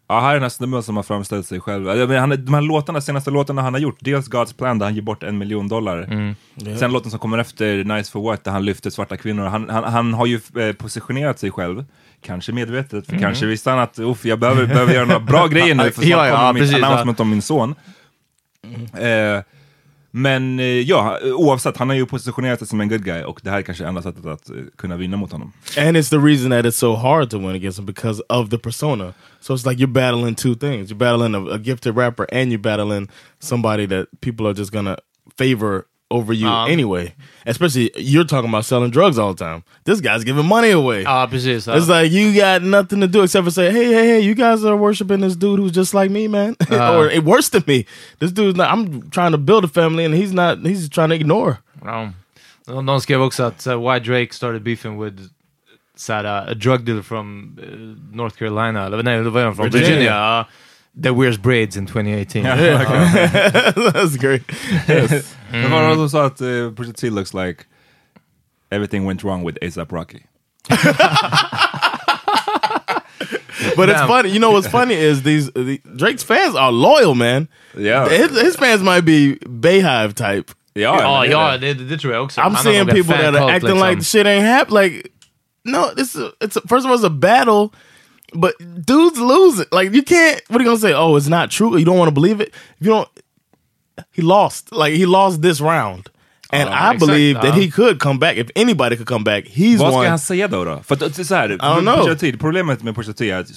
[0.09, 1.83] Ja, här är den här snubben som har framställt sig själv.
[1.85, 4.95] Menar, han, de här låtarna, senaste låtarna han har gjort, dels God's Plan där han
[4.95, 5.97] ger bort en miljon dollar.
[6.03, 6.35] Mm.
[6.65, 6.77] Yeah.
[6.77, 9.45] Sen låten som kommer efter, Nice for What, där han lyfter svarta kvinnor.
[9.45, 11.85] Han, han, han har ju eh, positionerat sig själv,
[12.21, 13.23] kanske medvetet, för Mm.
[13.23, 16.05] kanske visste han att Uff, jag behöver, behöver göra några bra grejer nu, för snart
[16.05, 16.85] Ja, ja, kommer mitt ja.
[16.87, 17.75] announcement om min son.
[18.93, 19.41] Eh,
[20.17, 23.49] men eh, ja, oavsett, han har ju positionerat sig som en good guy och det
[23.49, 25.51] här är kanske enda sättet att eh, kunna vinna mot honom.
[25.77, 28.57] And it's the reason that it's so hard to win against him because of the
[28.57, 29.13] persona.
[29.39, 30.89] So it's like you're battling two things.
[30.89, 33.09] You're battling a, a gifted rapper and you're battling
[33.39, 34.97] somebody that people are just gonna
[35.37, 37.13] favor over you Um, anyway.
[37.45, 39.63] Especially you're talking about selling drugs all the time.
[39.85, 41.03] This guy's giving money away.
[41.29, 41.67] Precis.
[41.67, 41.75] ja.
[41.75, 44.65] It's like you got nothing to do except for say, hey, hey, hey, you guys
[44.65, 46.97] are worshiping this dude who's just like me, man, Uh.
[46.97, 47.85] or eh, worse than me.
[48.19, 48.69] This dude's not.
[48.71, 50.57] I'm trying to build a family, and he's not.
[50.59, 51.57] He's trying to ignore.
[52.65, 55.29] De- De skrev också att uh, why Drake started beefing with
[55.95, 59.89] såhär, uh, a drug dealer from uh, North Carolina, eller nej, det var från Virginia.
[59.89, 60.45] Virginia.
[61.01, 62.43] That wears braids in 2018.
[62.43, 64.43] Yeah, That's great.
[64.87, 65.35] Yes.
[65.51, 67.65] Men var det någon som sa att uh, Pusha T looks like
[68.71, 70.25] everything went wrong with ASAP Rocky?
[73.75, 74.29] But it's funny.
[74.29, 77.47] You know what's funny is these the, Drake's fans are loyal, man.
[77.75, 78.09] Yeah.
[78.09, 80.51] his, his fans might be Bayhive type.
[80.73, 81.73] Ja, Ja, men det är ja det.
[81.73, 82.41] det, det tror jag också.
[82.41, 84.83] I'm Han har seeing people that are acting like, like shit ain't happening.
[84.83, 85.11] Like,
[85.65, 87.73] no, this is it's a, first of all it's a battle,
[88.33, 88.53] but
[88.85, 89.67] dudes lose it.
[89.73, 90.41] Like you can't.
[90.49, 90.93] What are you gonna say?
[90.93, 91.77] Oh, it's not true.
[91.77, 92.49] You don't want to believe it.
[92.79, 93.09] If you don't,
[94.15, 94.71] he lost.
[94.71, 96.09] Like he lost this round.
[96.49, 97.61] And Ja, I exakt, believe that ja.
[97.61, 98.37] he could come back.
[98.37, 100.09] If anybody could come back, he's Vad ska one.
[100.09, 100.63] han säga då?
[100.65, 100.81] då?
[100.83, 101.95] För att, det är så här, don't know.
[102.05, 103.47] Pusha T, problemet med Pusha T är, att,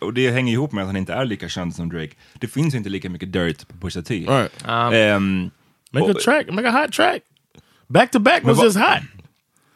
[0.00, 2.74] och det hänger ihop med att han inte är lika känd som Drake, det finns
[2.74, 4.14] inte lika mycket dirt på Pusha T.
[4.28, 4.52] Right.
[4.64, 5.50] Um, Ehm,
[5.92, 6.46] Make a track.
[6.50, 7.22] Make a hot track.
[7.88, 9.02] Back to back was vad- just hot.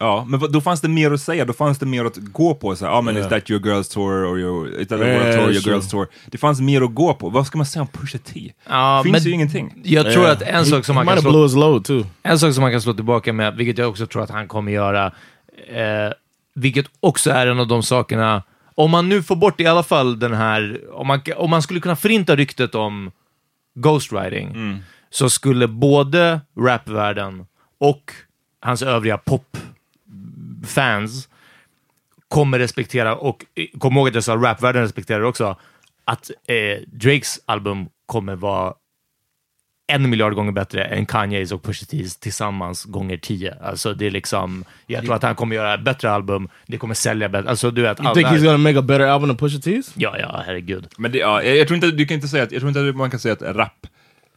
[0.05, 2.77] Ja, men då fanns det mer att säga, då fanns det mer att gå på.
[2.77, 3.27] Så här, ah, men Yeah.
[3.27, 4.13] Is that your girls tour?
[4.33, 5.53] Or your, is that Yeah, world tour?
[5.53, 6.09] Your girls tour?
[6.27, 7.29] Det fanns mer att gå på.
[7.29, 8.53] Vad ska man säga om Pusha T?
[8.69, 9.73] Ja, finns men ju ingenting.
[9.85, 10.33] Jag tror Yeah.
[10.33, 11.47] att en sak som man kan slå...
[11.47, 12.05] load too.
[12.23, 14.73] En sak som man kan slå tillbaka med, vilket jag också tror att han kommer
[14.73, 15.07] göra,
[15.69, 16.13] eh,
[16.55, 18.43] vilket också är en av de sakerna,
[18.75, 21.81] om man nu får bort i alla fall den här, om man, om man skulle
[21.81, 23.11] kunna förinta ryktet om
[23.75, 24.79] ghostwriting, Mm.
[25.11, 27.47] så skulle både rapvärlden
[27.81, 28.13] och
[28.61, 29.19] hans övriga
[30.65, 31.29] popfans
[32.29, 35.57] kommer respektera, och eh, kom ihåg att jag sa rapvärlden respekterar också,
[36.05, 38.75] att eh, Drakes album kommer vara
[39.87, 43.55] en miljard gånger bättre än Kanyes och Pusha T's tillsammans gånger tio.
[43.63, 46.95] Alltså det är liksom, jag tror att han kommer göra ett bättre album, det kommer
[46.95, 47.51] sälja bättre.
[47.51, 49.93] Alltså du vet, You think he's gonna make a better album than Pusha T's?
[49.95, 50.87] Ja, ja, herregud.
[50.99, 52.89] Men det, ja, jag, jag tror inte, du kan inte säga att, jag tror inte
[52.89, 53.87] att man kan säga att rap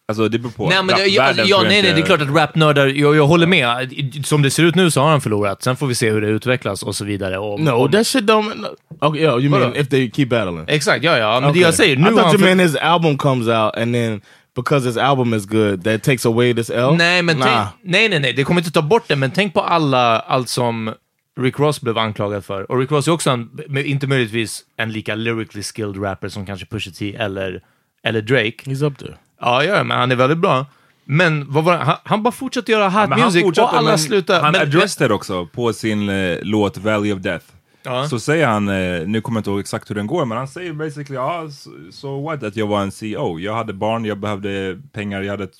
[0.10, 0.70] Alltså det beror på.
[0.70, 3.16] Nej, men det, ja, Rapvärlden ja, jag nej, nej, det är klart att rapnördar, jag,
[3.16, 3.94] jag håller med.
[4.26, 5.64] Som det ser ut nu så har han förlorat.
[5.64, 7.38] Sen får vi se hur det utvecklas och så vidare.
[7.38, 8.66] Och, No, och, that shit don't.
[9.02, 9.76] Okay, yo, you mean Vadå?
[9.76, 10.66] if they keep battling?
[10.68, 11.34] Exakt, ja, ja.
[11.34, 11.62] Men det Okay.
[11.62, 14.22] jag säger, nu I thought you meant his album comes out and then
[14.56, 16.96] because his album is good, that takes away this L.
[16.98, 17.46] Nej, men nah.
[17.46, 20.50] tänk, nej, nej, nej, det kommer inte ta bort det, men tänk på alla, allt
[20.50, 20.94] som
[21.40, 22.72] Rick Ross blev anklagad för.
[22.72, 26.46] Och Rick Ross är också en, men inte möjligtvis en lika lyrically skilled rapper som
[26.46, 27.62] kanske Pusha T eller,
[28.04, 28.56] eller Drake.
[28.66, 29.18] He's up there.
[29.40, 30.66] Ja, ja, men han är väldigt bra.
[31.06, 31.84] Men vad var det?
[31.84, 34.40] han, han bara fortsatte göra hot Men han music fortsatte, och alla men slutade...
[34.40, 37.46] Han men, addressed det också på sin eh, låt Valley of Death.
[37.84, 38.08] Ja.
[38.08, 40.48] Så säger han, eh, nu kommer jag inte ihåg exakt hur den går, men han
[40.48, 43.40] säger basically, ja, so, so what, att jag var en CEO.
[43.40, 45.58] Jag hade barn, jag behövde pengar, jag hade ett,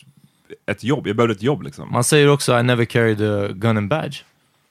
[0.72, 1.08] ett jobb.
[1.08, 1.92] Jag behövde ett jobb liksom.
[1.92, 4.24] Man säger också I never carried a gun and badge.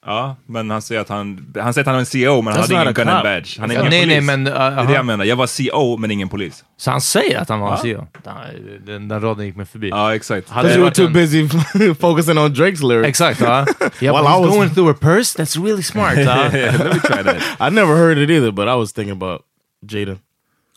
[0.08, 2.62] Ja, men han säger att han, han säger att han är en CEO, men han
[2.62, 3.60] hade ingen gun and badge.
[3.60, 4.26] Han är ingen nej, polis.
[4.26, 6.64] nej, men, uh, det är det jag menar, jag var CEO, men ingen polis.
[6.76, 7.82] Så han säger att han var en Ja.
[7.82, 8.06] CEO?
[8.24, 9.88] Nej, Den, den raden gick mig förbi.
[9.88, 10.48] Ja, exakt.
[10.48, 11.48] Because you were too en- busy
[12.00, 13.08] focusing on Drake's lyrics.
[13.08, 13.66] Exakt, ja.
[14.00, 15.42] Yeah, While I was going through a purse?
[15.42, 16.16] That's really smart.
[16.18, 16.42] ja.
[16.52, 17.36] Let me try that.
[17.60, 19.42] I never heard it either, but I was thinking about
[19.90, 20.18] Jaden.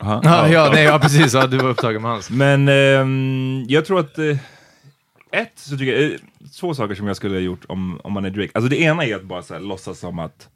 [0.01, 0.21] Aha.
[0.23, 1.33] Ja, ja, nej, ja, precis.
[1.33, 2.29] Ja, du var upptagen med hans.
[2.29, 4.37] Men ehm, jag tror att eh,
[5.31, 6.19] ett, så tycker jag,
[6.59, 8.51] två saker som jag skulle ha gjort om, om man är Drake.
[8.53, 10.49] Alltså det ena är att bara så här, låtsas som att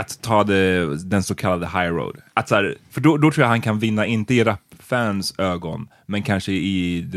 [0.00, 2.16] att ta det, den så kallade high road.
[2.34, 5.88] Att så här, för då, då tror jag han kan vinna, inte i rapfans ögon,
[6.06, 7.10] men kanske i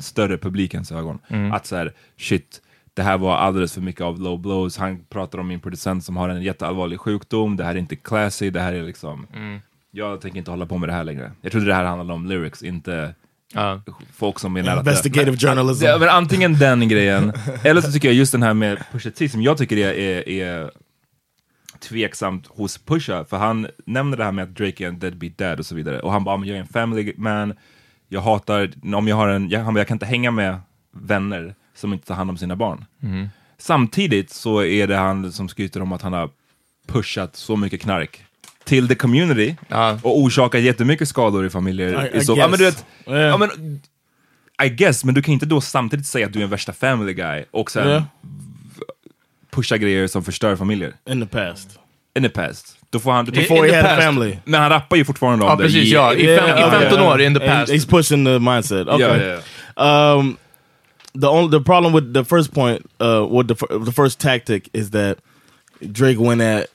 [0.00, 1.18] större publikens ögon.
[1.28, 1.52] Mm.
[1.52, 2.62] Att så här, shit,
[2.94, 4.76] det här var alldeles för mycket av low blows.
[4.78, 7.56] Han pratar om min producent som har en jätteallvarlig sjukdom.
[7.56, 9.26] Det här är inte classy, det här är liksom...
[9.34, 9.60] Mm.
[9.90, 11.32] Jag tänker inte hålla på med det här längre.
[11.40, 13.14] Jag trodde det här handlade om lyrics, inte
[13.54, 13.82] Ja.
[14.14, 14.86] folk som menar att...
[14.86, 15.84] Investigative journalism.
[15.84, 17.32] Ja, men antingen den grejen,
[17.64, 20.28] eller så tycker jag just den här med Pusha T, som jag tycker är, är,
[20.28, 20.70] är
[21.80, 25.58] tveksamt hos Pusha, för han nämner det här med att Drake är en deadbeat dad
[25.58, 26.00] och så vidare.
[26.00, 27.54] Och han bara, "Men jag är en family man,
[28.08, 30.60] jag hatar, om jag har en, jag, han bara, jag kan inte hänga med
[30.92, 32.84] vänner som inte tar hand om sina barn.
[32.98, 33.28] Mhm.
[33.58, 36.30] Samtidigt så är det han som skryter om att han har
[36.86, 38.24] pushat så mycket knark
[38.64, 39.56] till the community
[40.02, 42.10] och orsakat jättemycket skador i familjer.
[42.14, 43.50] I- I så, ja, men du vet, ja, men,
[44.64, 47.14] I guess, men du kan inte då samtidigt säga att du är en värsta family
[47.14, 48.02] guy och sen Yeah.
[49.50, 50.92] pusha grejer som förstör familjer.
[51.10, 51.78] In the past.
[52.16, 52.76] In the past.
[52.90, 54.36] Då får han, Before he had a family.
[54.44, 55.62] Men han rappar ju fortfarande om Ja, det.
[55.64, 56.14] precis, ja.
[56.14, 57.72] I fem- i 15 år, in the And past.
[57.72, 58.88] He's pushing the mindset.
[58.88, 59.00] Okay.
[59.00, 59.18] Yeah,
[59.76, 60.36] yeah, Um,
[61.20, 64.90] the only the problem with the first point, uh, with the the first tactic is
[64.90, 65.16] that
[65.80, 66.66] Drake went at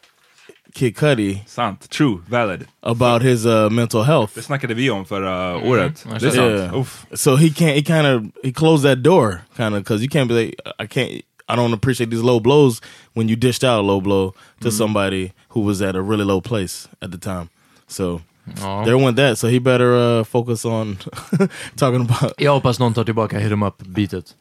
[0.75, 1.39] Kid Cudi.
[1.47, 1.89] Sant.
[1.89, 2.21] True.
[2.27, 2.65] Valid.
[2.83, 4.31] About his uh, mental health.
[4.35, 6.05] Det snackade vi om förra året.
[6.19, 6.35] Det är sant.
[6.35, 6.79] Yeah.
[6.79, 7.05] Uff.
[7.13, 7.75] So he can't.
[7.75, 10.87] He kind of he closed that door, kind of, because you can't be like, I
[10.87, 11.21] can't.
[11.47, 12.81] I don't appreciate these low blows
[13.13, 14.71] when you dished out a low blow to Mhm.
[14.77, 17.47] somebody who was at a really low place at the time.
[17.87, 18.21] So
[18.61, 18.83] Ja.
[18.85, 19.37] there went that.
[19.37, 20.97] So he better uh, focus on
[21.75, 22.33] talking about.
[22.37, 24.35] Jag hoppas någon tar tillbaka Hit 'em up-beatet.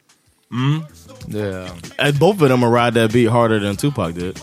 [0.51, 0.81] Mm.
[1.27, 1.69] Yeah.
[1.97, 4.39] And both of them will ride that beat harder than Tupac did.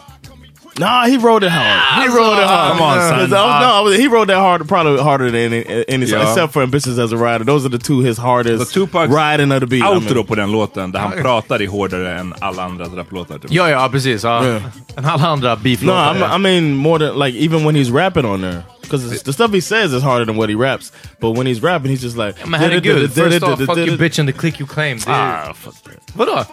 [0.78, 2.02] Nah, he rode it hard.
[2.02, 2.72] He rode it hard.
[2.72, 3.18] Come on, son.
[3.18, 6.22] I was- no, I was- he rode that hard, probably harder than any, any song,
[6.22, 7.44] except for Ambitious as a Rider.
[7.44, 8.76] Those are the two his hardest
[9.08, 9.82] riding of the beat.
[9.82, 10.26] I Outro mean.
[10.26, 13.38] på den låten, där han pratar i hårdare än alla andra rapplåtar.
[13.38, 13.50] Typ.
[13.52, 14.24] Ja, ja, precis.
[14.24, 14.44] Ja.
[14.44, 14.62] Yeah.
[14.96, 16.14] En alla andra No, beeflåtar.
[16.14, 19.52] I'm, I mean more than like even when he's rapping on there, because the stuff
[19.52, 20.92] he says is harder than what he raps.
[21.20, 24.28] But when he's rapping, he's just like, Men herregud, first off, fuck you bitch and
[24.28, 24.98] the click you claim.
[25.06, 26.14] Ah, fuck that.
[26.14, 26.44] Vadå?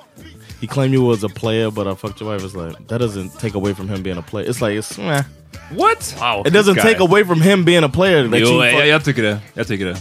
[0.61, 2.43] He claimed you was a player, but I fucked your wife.
[2.43, 4.49] It's like that doesn't take away from him being a player.
[4.49, 5.23] It's like it's meh.
[5.71, 6.15] What?
[6.19, 6.43] Wow.
[6.45, 8.27] It doesn't take away from him being a player.
[8.27, 9.39] That Jo, you jag, eh, fuck- jag tycker det.
[9.53, 9.97] Jag tycker det.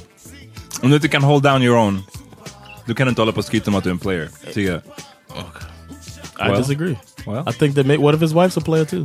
[0.83, 2.03] Om du inte kan hold down your own,
[2.87, 4.29] du kan inte hålla på och skryta om att du är en player.
[4.47, 4.75] Tycker jag.
[5.37, 5.43] Eh.
[6.41, 6.97] I Well, disagree.
[7.27, 7.45] well.
[7.49, 9.05] I think that may, what if his wife's a player too?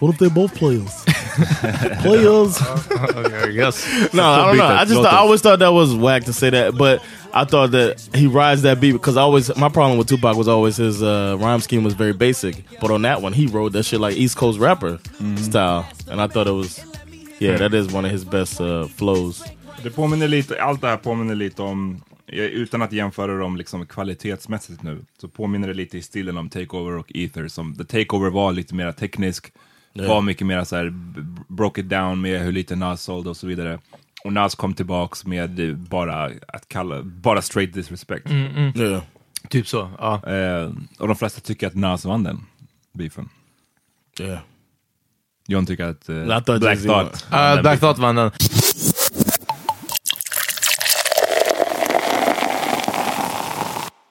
[0.00, 1.04] What if they're both players?
[2.02, 2.60] players.
[2.60, 4.12] I guess.
[4.14, 4.64] no, I don't know.
[4.64, 7.02] I just thought, I always thought that was whack to say that, but
[7.32, 10.48] I thought that he rides that beat because I always my problem with Tupac was
[10.48, 13.84] always his uh, rhyme scheme was very basic, but on that one he wrote that
[13.84, 14.98] shit like East Coast rapper
[15.36, 16.84] style, and I thought it was
[17.38, 19.44] yeah that is one of his best uh, flows.
[19.82, 22.02] Det påminner lite, allt det här påminner lite om,
[22.32, 26.96] utan att jämföra dem liksom kvalitetsmässigt nu, så påminner det lite i stilen om Takeover
[26.96, 27.48] och Ether.
[27.48, 29.52] Som, The Takeover var lite mer teknisk,
[29.92, 30.08] Ja.
[30.08, 33.30] var mycket mer så här, b- b- broke it down med hur lite Nas sålde
[33.30, 33.78] och så vidare.
[34.24, 38.26] Och Nas kom tillbaks med bara att kalla, bara straight disrespect.
[38.26, 38.80] Mm, mm.
[38.80, 39.02] Yeah.
[39.48, 40.22] Typ så, ja.
[40.34, 42.46] Eh, och de flesta tycker att Nas vann den
[42.92, 43.28] beefen.
[44.20, 44.38] Yeah.
[45.46, 47.80] John tycker att eh, I thought Black Thought Uh, Black.
[47.80, 48.30] Thought vann den.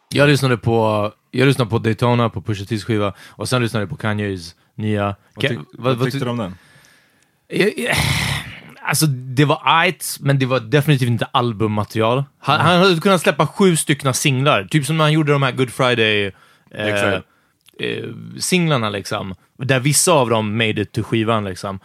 [0.10, 3.90] Jag lyssnade på, jag lyssnade på Daytona, på Pusha T's skiva, och sen lyssnade jag
[3.90, 5.16] på Kanyes nya...
[5.36, 6.56] Vad, tyck, vad, tyckte du om den?
[8.82, 12.24] Alltså, det var ajt, men det var definitivt inte albummaterial.
[12.40, 15.52] Han, han hade kunnat släppa sju stycken singlar, typ som när han gjorde de här
[15.52, 16.32] Good Friday
[16.72, 17.14] eh,
[17.80, 18.10] eh,
[18.40, 19.36] singlarna liksom.
[19.58, 21.80] Där vissa av dem made it till skivan liksom.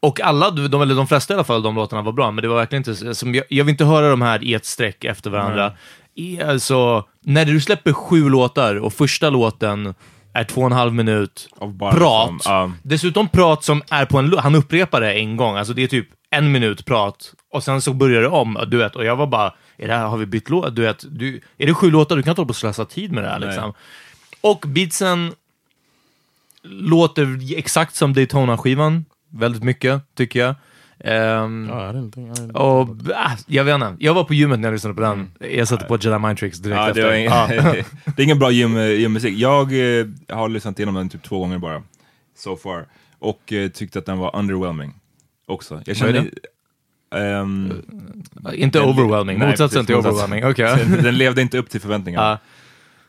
[0.00, 2.48] Och alla, de, eller de flesta i alla fall, de låtarna var bra, men det
[2.48, 5.30] var verkligen inte, som jag, jag vill inte höra de här i ett streck efter
[5.30, 5.72] varandra.
[6.14, 9.94] I, alltså, när du släpper sju låtar och första låten
[10.32, 12.72] är två och en halv minut prat, liksom, ja.
[12.82, 16.08] dessutom prat som är på en, han upprepar det en gång, alltså det är typ
[16.30, 19.54] en minut prat, och sen så börjar det om, du vet, och jag var bara,
[19.76, 20.76] är det här, har vi bytt låt?
[20.76, 22.16] Du vet, du, är det sju låtar?
[22.16, 23.72] Du kan inte hålla på och slösa tid med det här liksom.
[24.40, 25.32] Och beatsen
[26.62, 30.54] låter exakt som Daytona-skivan, väldigt mycket, tycker jag.
[31.04, 31.70] Ehm,
[32.54, 35.30] och, ah, jag vet inte, jag var på gymmet när jag lyssnade på den.
[35.50, 37.02] Jag satte på Jedi Mind Tricks direkt Ja, det, efter.
[37.04, 37.24] var ing-
[37.76, 37.82] Ja.
[38.16, 39.34] det är ingen bra gym, gymmusik.
[39.38, 39.62] Jag
[40.00, 41.82] eh, har lyssnat igenom den typ två gånger bara,
[42.38, 42.86] so far.
[43.18, 44.94] Och eh, tyckte att den var underwhelming
[45.46, 45.82] också.
[45.86, 46.24] Jag kände...
[47.14, 47.72] ehm,
[48.54, 50.84] Inte den- overwhelming, nej, motsatsen precis, till overwhelming, okej.
[51.02, 52.38] den levde inte upp till förväntningarna.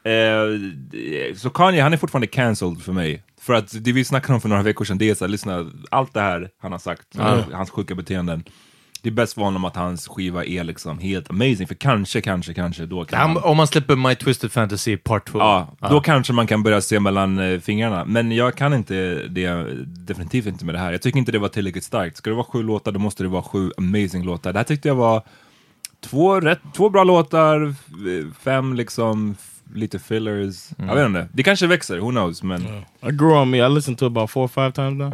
[0.03, 3.23] Eh, så Kanye, han är fortfarande cancelled för mig.
[3.41, 5.71] För att det vi snackade om för några veckor sedan, det är så här, lyssna,
[5.91, 7.43] allt det här han har sagt, Ja.
[7.53, 8.43] hans sjuka beteenden.
[9.03, 12.53] Det är bäst för honom att hans skiva är liksom helt amazing, för kanske, kanske,
[12.53, 15.39] kanske då kan Han, om man släpper My Twisted Fantasy Part 2.
[15.39, 18.05] Ja, då kanske man kan börja se mellan eh, fingrarna.
[18.05, 20.91] Men jag kan inte det, definitivt inte med det här.
[20.91, 22.17] Jag tycker inte det var tillräckligt starkt.
[22.17, 24.53] Ska det vara sju låtar, då måste det vara sju amazing låtar.
[24.53, 25.23] Det här tyckte jag var
[26.01, 27.73] två, rätt, två bra låtar,
[28.43, 29.35] fem liksom,
[29.73, 30.69] lite fillers.
[30.77, 32.43] Jag vet inte, det kanske växer, who knows.
[32.43, 32.61] Men
[33.01, 33.57] I grew on me.
[33.57, 35.13] I listened to it about four or five times now.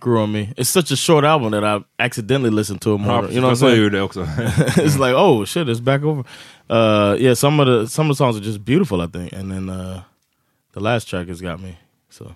[0.00, 0.52] Grew on me.
[0.56, 3.28] It's such a short album that I accidentally listened to it more.
[3.30, 4.02] You know what I'm saying?
[4.02, 4.22] också.
[4.76, 6.24] it's like, oh shit, it's back over.
[6.70, 9.32] Uh, yeah, some of the some of the songs are just beautiful, I think.
[9.32, 10.00] And then uh,
[10.72, 11.76] the last track has got me.
[12.10, 12.34] So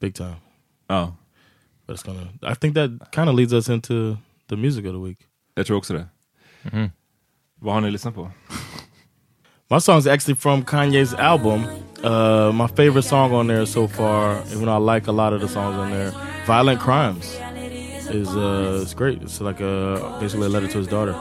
[0.00, 0.36] big time.
[0.90, 1.12] Oh.
[1.86, 4.16] But it's gonna I think that kind of leads us into
[4.48, 5.18] the music of the week.
[5.54, 6.06] jag tror också det.
[6.62, 6.90] Mhm.
[7.60, 8.30] Vad har ni lyssnat på?
[9.70, 11.66] My song's actually from Kanye's album.
[12.02, 15.40] Uh, my favorite song on there so far, even though I like a lot of
[15.40, 16.10] the songs on there,
[16.46, 17.34] "Violent Crimes,"
[18.10, 19.22] is uh, it's great.
[19.22, 21.14] It's like a basically a letter to his daughter.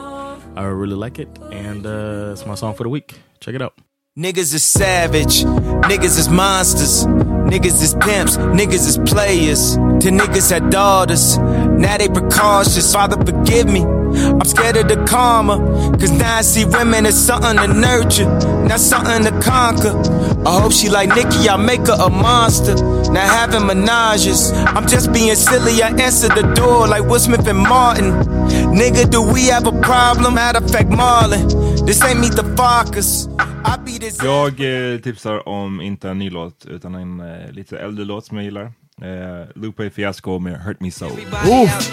[0.56, 3.18] I really like it, and uh, it's my song for the week.
[3.40, 3.76] Check it out.
[4.20, 5.44] Niggas is savage,
[5.90, 9.76] niggas is monsters, niggas is pimps, niggas is players.
[9.76, 12.92] To niggas had daughters, now they precautious.
[12.94, 13.80] Father, forgive me,
[14.16, 15.58] I'm scared of the karma.
[16.00, 18.26] Cause now I see women as something to nurture,
[18.68, 19.94] not something to conquer.
[20.46, 22.76] I hope she like Nicki, I make her a monster.
[23.12, 25.82] Now having menages, I'm just being silly.
[25.82, 28.12] I answer the door like Will Smith and Martin.
[28.74, 30.36] Nigga, do we have a problem?
[30.36, 33.28] Matter of fact, Marlon, this ain't meet the Farkers.
[33.66, 34.24] I be this.
[34.24, 38.38] Jag eh, tipsar om inte en ny låt, utan en eh, lite äldre låt som
[38.38, 38.72] jag gillar.
[39.02, 41.06] Eh, Lupe Fiasco med Hurt Me So.
[41.06, 41.92] Oof.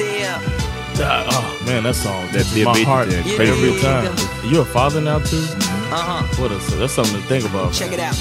[1.01, 3.53] That- oh man, that song That- touches det my beat heart är crazy.
[3.53, 4.15] every time.
[4.45, 5.45] You a father now too?
[5.93, 6.23] Uh-huh.
[6.43, 7.73] What is that's something to think about.
[7.73, 8.17] Check it out.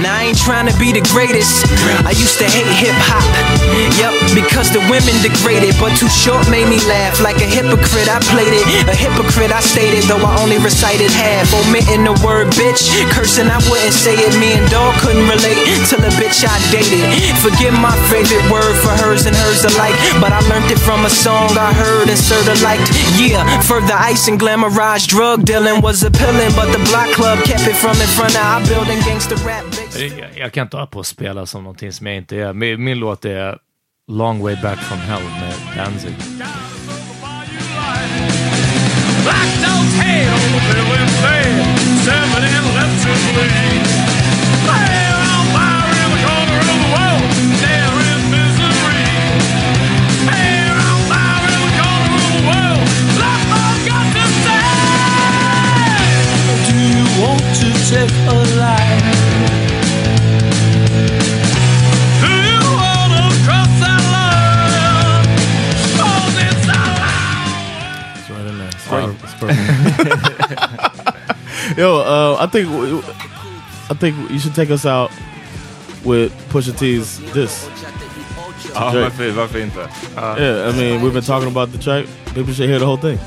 [0.00, 1.66] Now I ain't trying to be the greatest.
[2.02, 3.22] I used to hate hip hop.
[3.94, 8.10] Yep, because the women degraded, but too short made me laugh like a hypocrite.
[8.10, 11.52] I played it, a hypocrite I stated, though I only recited half.
[11.54, 14.34] Omitting the word bitch, cursing I wouldn't say it.
[14.38, 17.06] Me and dog couldn't relate till the bitch I dated.
[17.38, 21.10] Forgive my favorite word for hers and hers alike, but I learned it from a
[21.10, 22.90] song I heard and sorta liked.
[23.14, 27.76] Yeah, further ice and glamorized drug dealing was appealing, but the block club kept it
[27.76, 28.98] from in front of our building.
[29.06, 29.64] Gangster rap.
[30.36, 32.52] Jag, kan inte hålla på att spela som någonting som jag inte är.
[32.52, 33.58] Min, min låt är
[34.08, 36.14] Long Way Back From Hell med Danzig.
[39.24, 39.64] Blacked
[58.28, 59.23] a life
[71.76, 72.68] Yo, uh, I think
[73.90, 75.10] I think you should take us out
[76.04, 77.68] with Pusha T's this.
[78.74, 79.02] Ja, Drake.
[79.04, 79.88] varför, varför inte?
[80.16, 82.06] yeah, I mean we've been talking about the track.
[82.34, 83.18] People should hear the whole thing.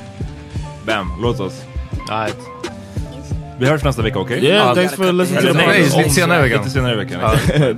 [0.86, 1.64] Bam, låt oss.
[2.10, 2.36] Right.
[3.60, 4.45] Vi hörs nästa vecka, okej?
[4.45, 5.97] Yeah, thanks for listening to the podcast.
[5.97, 6.64] lite senare i veckan.
[6.64, 7.20] Lite senare i veckan.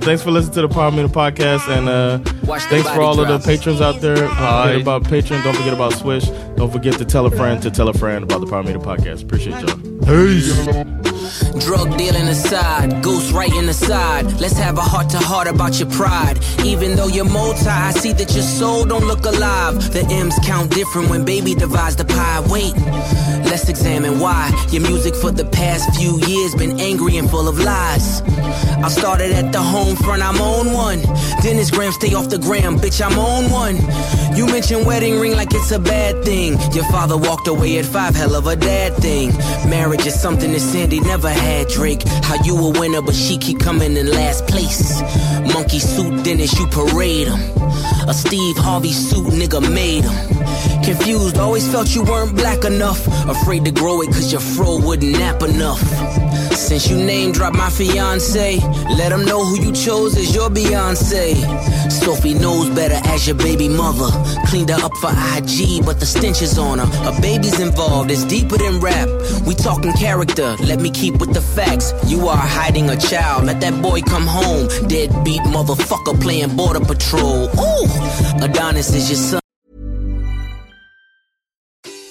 [0.00, 3.38] thanks for listening to the Power Meter podcast, and uh, thanks for all of the
[3.38, 4.16] patrons out there.
[4.16, 5.44] Don't forget about Patreon.
[5.44, 6.30] Don't forget about Swish.
[6.56, 9.22] Don't forget to tell a friend to tell a friend about the Power Meter podcast.
[9.22, 9.78] Appreciate y'all.
[10.06, 11.09] Peace.
[11.58, 14.40] Drug dealing aside, ghost writing aside.
[14.40, 16.38] Let's have a heart to heart about your pride.
[16.64, 19.92] Even though you're multi, I see that your soul don't look alive.
[19.92, 22.40] The M's count different when baby divides the pie.
[22.48, 22.74] Wait,
[23.50, 27.58] let's examine why your music for the past few years been angry and full of
[27.58, 28.22] lies.
[28.82, 31.02] I started at the home front, I'm on one.
[31.42, 33.76] Dennis Graham, stay off the gram, bitch, I'm on one.
[34.36, 36.52] You mentioned wedding ring like it's a bad thing.
[36.72, 39.36] Your father walked away at five, hell of a dad thing.
[39.68, 42.02] Marriage is something that Sandy never had, Drake.
[42.24, 45.00] How you a winner, but she keep coming in last place.
[45.52, 47.40] Monkey suit Dennis, you parade him.
[48.08, 50.82] A Steve Harvey suit, nigga made him.
[50.82, 53.06] Confused, always felt you weren't black enough.
[53.28, 55.82] Afraid to grow it cause your fro wouldn't nap enough.
[56.56, 58.58] Since you name dropped my fiance,
[58.96, 61.34] let him know who you chose as your Beyonce.
[61.90, 64.08] Sophie knows better as your baby mother.
[64.46, 67.08] Cleaned her up for IG, but the stench is on her.
[67.08, 69.08] A baby's involved, it's deeper than rap.
[69.46, 71.92] We talking character, let me keep with the facts.
[72.10, 74.68] You are hiding a child, let that boy come home.
[74.88, 77.48] Deadbeat motherfucker playing border patrol.
[77.58, 77.88] Ooh,
[78.44, 79.40] Adonis is your son.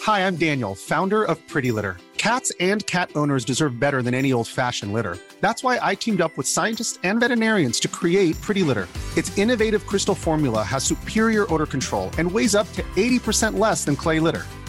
[0.04, 1.98] Hi, I'm Daniel, founder of Pretty Litter.
[2.18, 5.18] Cats and cat owners deserve better than any old fashioned litter.
[5.40, 8.88] That's why I teamed up with scientists and veterinarians to create Pretty Litter.
[9.16, 13.96] Its innovative crystal formula has superior odor control and weighs up to 80% less than
[13.96, 14.46] clay litter.